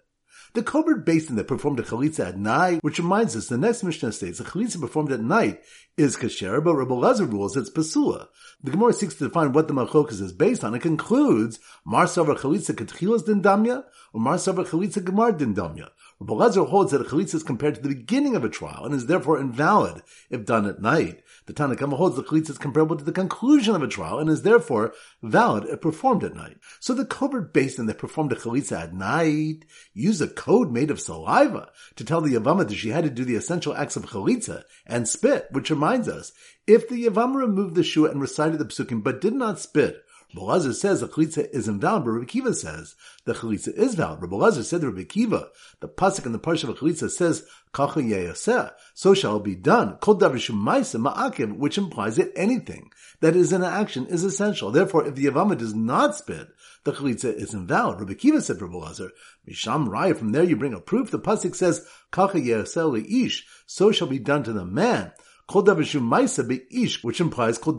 The 0.52 0.62
covert 0.62 1.06
basin 1.06 1.36
that 1.36 1.48
performed 1.48 1.80
a 1.80 1.82
chalitza 1.82 2.28
at 2.28 2.38
night, 2.38 2.84
which 2.84 2.98
reminds 2.98 3.34
us 3.34 3.46
the 3.46 3.56
next 3.56 3.82
Mishnah 3.82 4.12
states 4.12 4.40
a 4.40 4.44
chalitza 4.44 4.78
performed 4.78 5.10
at 5.10 5.20
night 5.20 5.62
is 5.96 6.18
kasher, 6.18 6.62
but 6.62 6.74
Rabbi 6.74 6.94
Lazar 6.94 7.24
rules 7.24 7.56
it's 7.56 7.70
pasua. 7.70 8.28
The 8.62 8.72
Gemara 8.72 8.92
seeks 8.92 9.14
to 9.14 9.28
define 9.28 9.54
what 9.54 9.68
the 9.68 9.74
machokas 9.74 10.20
is 10.20 10.34
based 10.34 10.62
on. 10.62 10.74
It 10.74 10.82
concludes 10.82 11.58
Mar 11.86 12.04
Savar 12.04 12.36
Chalitza 12.36 12.74
Ketchilas 12.74 13.24
Din 13.24 13.40
Damya 13.40 13.84
or 14.12 14.20
Mar 14.20 14.36
Savar 14.36 14.66
Chalitza 14.66 15.02
Gemar 15.02 15.34
Din 15.36 15.54
Damya. 15.54 15.88
Rabbi 16.22 16.34
Lazar 16.34 16.64
holds 16.64 16.92
that 16.92 17.00
a 17.00 17.04
chalitza 17.04 17.34
is 17.34 17.42
compared 17.42 17.74
to 17.74 17.80
the 17.80 17.88
beginning 17.88 18.36
of 18.36 18.44
a 18.44 18.48
trial 18.48 18.84
and 18.84 18.94
is 18.94 19.06
therefore 19.06 19.40
invalid 19.40 20.02
if 20.30 20.44
done 20.44 20.66
at 20.66 20.80
night. 20.80 21.22
The 21.46 21.52
Tanakhama 21.52 21.96
holds 21.96 22.16
the 22.16 22.22
chalitza 22.22 22.50
is 22.50 22.58
comparable 22.58 22.96
to 22.96 23.04
the 23.04 23.10
conclusion 23.10 23.74
of 23.74 23.82
a 23.82 23.88
trial 23.88 24.18
and 24.18 24.30
is 24.30 24.42
therefore 24.42 24.94
valid 25.22 25.64
if 25.64 25.80
performed 25.80 26.22
at 26.22 26.34
night. 26.34 26.58
So 26.78 26.94
the 26.94 27.04
covert 27.04 27.52
basin 27.52 27.86
that 27.86 27.98
performed 27.98 28.32
a 28.32 28.36
chalitza 28.36 28.80
at 28.80 28.94
night 28.94 29.64
used 29.92 30.22
a 30.22 30.28
code 30.28 30.70
made 30.70 30.90
of 30.90 31.00
saliva 31.00 31.70
to 31.96 32.04
tell 32.04 32.20
the 32.20 32.34
Yavama 32.34 32.68
that 32.68 32.76
she 32.76 32.90
had 32.90 33.04
to 33.04 33.10
do 33.10 33.24
the 33.24 33.34
essential 33.34 33.74
acts 33.74 33.96
of 33.96 34.06
chalitza 34.06 34.62
and 34.86 35.08
spit, 35.08 35.48
which 35.50 35.70
reminds 35.70 36.08
us, 36.08 36.32
if 36.66 36.88
the 36.88 37.06
Yavama 37.06 37.36
removed 37.36 37.74
the 37.74 37.82
shua 37.82 38.10
and 38.10 38.20
recited 38.20 38.58
the 38.58 38.64
psukim 38.64 39.02
but 39.02 39.20
did 39.20 39.34
not 39.34 39.58
spit, 39.58 40.04
Rabbi 40.34 40.72
says 40.72 41.00
the 41.00 41.08
chalitza 41.08 41.48
is 41.52 41.68
invalid, 41.68 42.04
but 42.04 42.10
Rabbi 42.10 42.24
Kiva 42.24 42.54
says 42.54 42.94
the 43.24 43.34
chalitza 43.34 43.68
is 43.76 43.94
valid. 43.94 44.22
Rabbi 44.22 44.36
Lazar 44.36 44.62
said 44.62 44.80
to 44.80 44.88
Rabbi 44.88 45.04
Kiva, 45.04 45.48
the 45.80 45.88
pasuk 45.88 46.24
in 46.24 46.32
the 46.32 46.38
parsha 46.38 46.68
of 46.68 46.78
chalitza 46.78 47.10
says 47.10 47.46
kacha 47.72 48.00
yeyaseh, 48.00 48.72
so 48.94 49.12
shall 49.12 49.36
it 49.36 49.44
be 49.44 49.54
done. 49.54 49.98
Kol 49.98 50.16
ma'akiv, 50.16 51.56
which 51.56 51.76
implies 51.76 52.16
that 52.16 52.32
anything 52.34 52.90
that 53.20 53.36
is 53.36 53.52
in 53.52 53.62
action 53.62 54.06
is 54.06 54.24
essential. 54.24 54.70
Therefore, 54.70 55.06
if 55.06 55.16
the 55.16 55.26
yavama 55.26 55.56
does 55.56 55.74
not 55.74 56.16
spit, 56.16 56.48
the 56.84 56.92
chalitza 56.92 57.34
is 57.34 57.52
invalid. 57.52 58.00
Rabbi 58.00 58.14
Kiva 58.14 58.40
said 58.40 58.58
to 58.58 58.64
Rabbi 58.64 58.78
Lazar, 58.78 59.10
Misham 59.46 59.88
Raya, 59.88 60.16
from 60.16 60.32
there 60.32 60.44
you 60.44 60.56
bring 60.56 60.74
a 60.74 60.80
proof. 60.80 61.10
The 61.10 61.18
pasuk 61.18 61.54
says 61.54 61.86
kacha 62.10 62.38
yeyaseh 62.38 63.26
ish, 63.26 63.46
so 63.66 63.92
shall 63.92 64.08
be 64.08 64.18
done 64.18 64.44
to 64.44 64.54
the 64.54 64.64
man. 64.64 65.12
Kol 65.46 65.64
which 65.64 65.94
implies 65.94 67.58
kol 67.58 67.78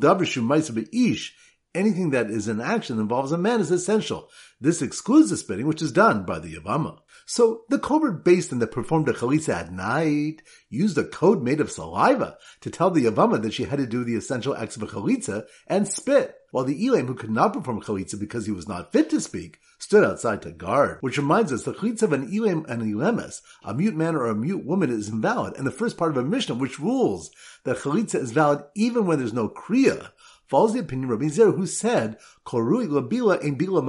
ish 0.93 1.35
anything 1.75 2.11
that 2.11 2.29
is 2.29 2.47
in 2.47 2.61
action 2.61 2.99
involves 2.99 3.31
a 3.31 3.37
man 3.37 3.61
is 3.61 3.71
essential. 3.71 4.29
This 4.59 4.81
excludes 4.81 5.29
the 5.29 5.37
spitting, 5.37 5.67
which 5.67 5.81
is 5.81 5.91
done 5.91 6.25
by 6.25 6.39
the 6.39 6.55
Yavama. 6.55 6.99
So 7.25 7.63
the 7.69 7.79
covert 7.79 8.25
basin 8.25 8.59
that 8.59 8.71
performed 8.71 9.07
a 9.07 9.13
chalitza 9.13 9.53
at 9.53 9.71
night 9.71 10.41
used 10.69 10.97
a 10.97 11.05
code 11.05 11.41
made 11.41 11.61
of 11.61 11.71
saliva 11.71 12.37
to 12.61 12.69
tell 12.69 12.91
the 12.91 13.05
Yavama 13.05 13.41
that 13.41 13.53
she 13.53 13.63
had 13.63 13.79
to 13.79 13.85
do 13.85 14.03
the 14.03 14.15
essential 14.15 14.55
acts 14.55 14.75
of 14.75 14.83
a 14.83 14.87
chalitza 14.87 15.45
and 15.67 15.87
spit, 15.87 16.35
while 16.51 16.65
the 16.65 16.85
Elam, 16.85 17.07
who 17.07 17.15
could 17.15 17.31
not 17.31 17.53
perform 17.53 17.81
chalitza 17.81 18.19
because 18.19 18.45
he 18.45 18.51
was 18.51 18.67
not 18.67 18.91
fit 18.91 19.09
to 19.09 19.21
speak, 19.21 19.59
stood 19.79 20.03
outside 20.03 20.41
to 20.41 20.51
guard. 20.51 20.97
Which 21.01 21.17
reminds 21.17 21.51
us, 21.51 21.63
the 21.63 21.73
chalitza 21.73 22.03
of 22.03 22.13
an 22.13 22.33
Elam 22.33 22.65
and 22.67 22.81
Elemes, 22.83 23.41
a 23.63 23.73
mute 23.73 23.95
man 23.95 24.15
or 24.15 24.27
a 24.27 24.35
mute 24.35 24.65
woman, 24.65 24.89
is 24.89 25.09
invalid, 25.09 25.55
and 25.57 25.65
the 25.65 25.71
first 25.71 25.97
part 25.97 26.11
of 26.11 26.17
a 26.17 26.23
Mishnah 26.23 26.55
which 26.55 26.79
rules 26.79 27.31
that 27.63 27.77
chalitza 27.77 28.15
is 28.15 28.31
valid 28.31 28.63
even 28.75 29.05
when 29.05 29.19
there's 29.19 29.33
no 29.33 29.49
kriya, 29.49 30.11
follows 30.53 30.73
the 30.73 30.79
opinion 30.79 31.05
of 31.05 31.19
Rabbi 31.19 31.29
Zer, 31.29 31.49
who 31.49 31.65
said, 31.65 32.15
Korui 32.45 32.85
labila 32.85 33.41
bila 33.41 33.79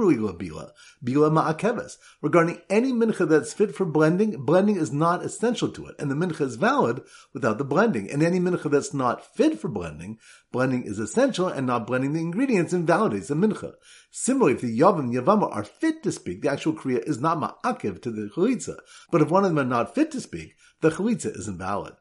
rui 0.00 0.16
labila, 0.16 0.70
bila 1.04 1.30
ma'akeves. 1.30 1.98
Regarding 2.22 2.62
any 2.70 2.94
mincha 2.94 3.28
that's 3.28 3.52
fit 3.52 3.74
for 3.74 3.84
blending, 3.84 4.42
blending 4.42 4.76
is 4.76 4.90
not 4.90 5.22
essential 5.22 5.68
to 5.68 5.84
it, 5.84 5.96
and 5.98 6.10
the 6.10 6.14
mincha 6.14 6.40
is 6.40 6.56
valid 6.56 7.02
without 7.34 7.58
the 7.58 7.64
blending. 7.64 8.10
And 8.10 8.22
any 8.22 8.40
mincha 8.40 8.70
that's 8.70 8.94
not 8.94 9.36
fit 9.36 9.60
for 9.60 9.68
blending, 9.68 10.18
blending 10.50 10.84
is 10.84 10.98
essential, 10.98 11.48
and 11.48 11.66
not 11.66 11.86
blending 11.86 12.14
the 12.14 12.20
ingredients 12.20 12.72
invalidates 12.72 13.28
the 13.28 13.34
mincha. 13.34 13.74
Similarly, 14.10 14.54
if 14.54 14.62
the 14.62 14.80
yavam 14.80 15.00
and 15.00 15.14
yavama 15.14 15.54
are 15.54 15.64
fit 15.64 16.02
to 16.04 16.12
speak, 16.12 16.40
the 16.40 16.50
actual 16.50 16.72
kriya 16.72 17.06
is 17.06 17.20
not 17.20 17.36
ma'akev 17.36 18.00
to 18.00 18.10
the 18.10 18.30
chalitza. 18.34 18.78
But 19.10 19.20
if 19.20 19.28
one 19.28 19.44
of 19.44 19.50
them 19.50 19.58
are 19.58 19.68
not 19.68 19.94
fit 19.94 20.10
to 20.12 20.22
speak, 20.22 20.54
the 20.80 20.88
chalitza 20.88 21.36
is 21.36 21.48
invalid. 21.48 21.96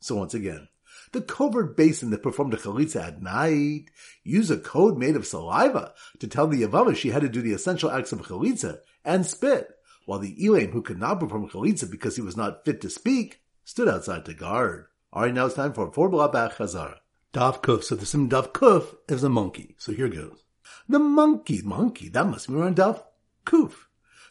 So 0.00 0.14
once 0.14 0.32
again, 0.32 0.68
the 1.12 1.20
covert 1.20 1.76
basin 1.76 2.10
that 2.10 2.22
performed 2.22 2.54
a 2.54 2.56
chalitza 2.56 3.06
at 3.06 3.22
night 3.22 3.84
used 4.24 4.50
a 4.50 4.58
code 4.58 4.98
made 4.98 5.16
of 5.16 5.26
saliva 5.26 5.92
to 6.18 6.26
tell 6.26 6.46
the 6.46 6.62
Yavama 6.62 6.96
she 6.96 7.10
had 7.10 7.22
to 7.22 7.28
do 7.28 7.42
the 7.42 7.52
essential 7.52 7.90
acts 7.90 8.12
of 8.12 8.20
chalitza 8.20 8.78
and 9.04 9.26
spit, 9.26 9.70
while 10.06 10.18
the 10.18 10.36
Elam, 10.44 10.70
who 10.70 10.82
could 10.82 10.98
not 10.98 11.20
perform 11.20 11.48
chalitza 11.48 11.90
because 11.90 12.16
he 12.16 12.22
was 12.22 12.36
not 12.36 12.64
fit 12.64 12.80
to 12.80 12.90
speak, 12.90 13.40
stood 13.64 13.88
outside 13.88 14.24
to 14.24 14.34
guard. 14.34 14.86
Alright, 15.12 15.34
now 15.34 15.46
it's 15.46 15.54
time 15.54 15.72
for 15.72 15.90
four 15.92 16.10
Blabach 16.10 16.54
Chazara. 16.54 16.96
Daf 17.32 17.62
Kuf. 17.62 17.84
So 17.84 17.94
the 17.94 18.06
sim 18.06 18.28
Daf 18.28 18.52
Kuf 18.52 18.94
is 19.08 19.24
a 19.24 19.28
monkey. 19.28 19.74
So 19.78 19.92
here 19.92 20.08
goes. 20.08 20.44
The 20.88 20.98
monkey, 20.98 21.62
monkey, 21.62 22.08
that 22.10 22.26
must 22.26 22.48
be 22.48 22.54
around 22.54 22.76
Daf 22.76 23.02
Kuf. 23.44 23.72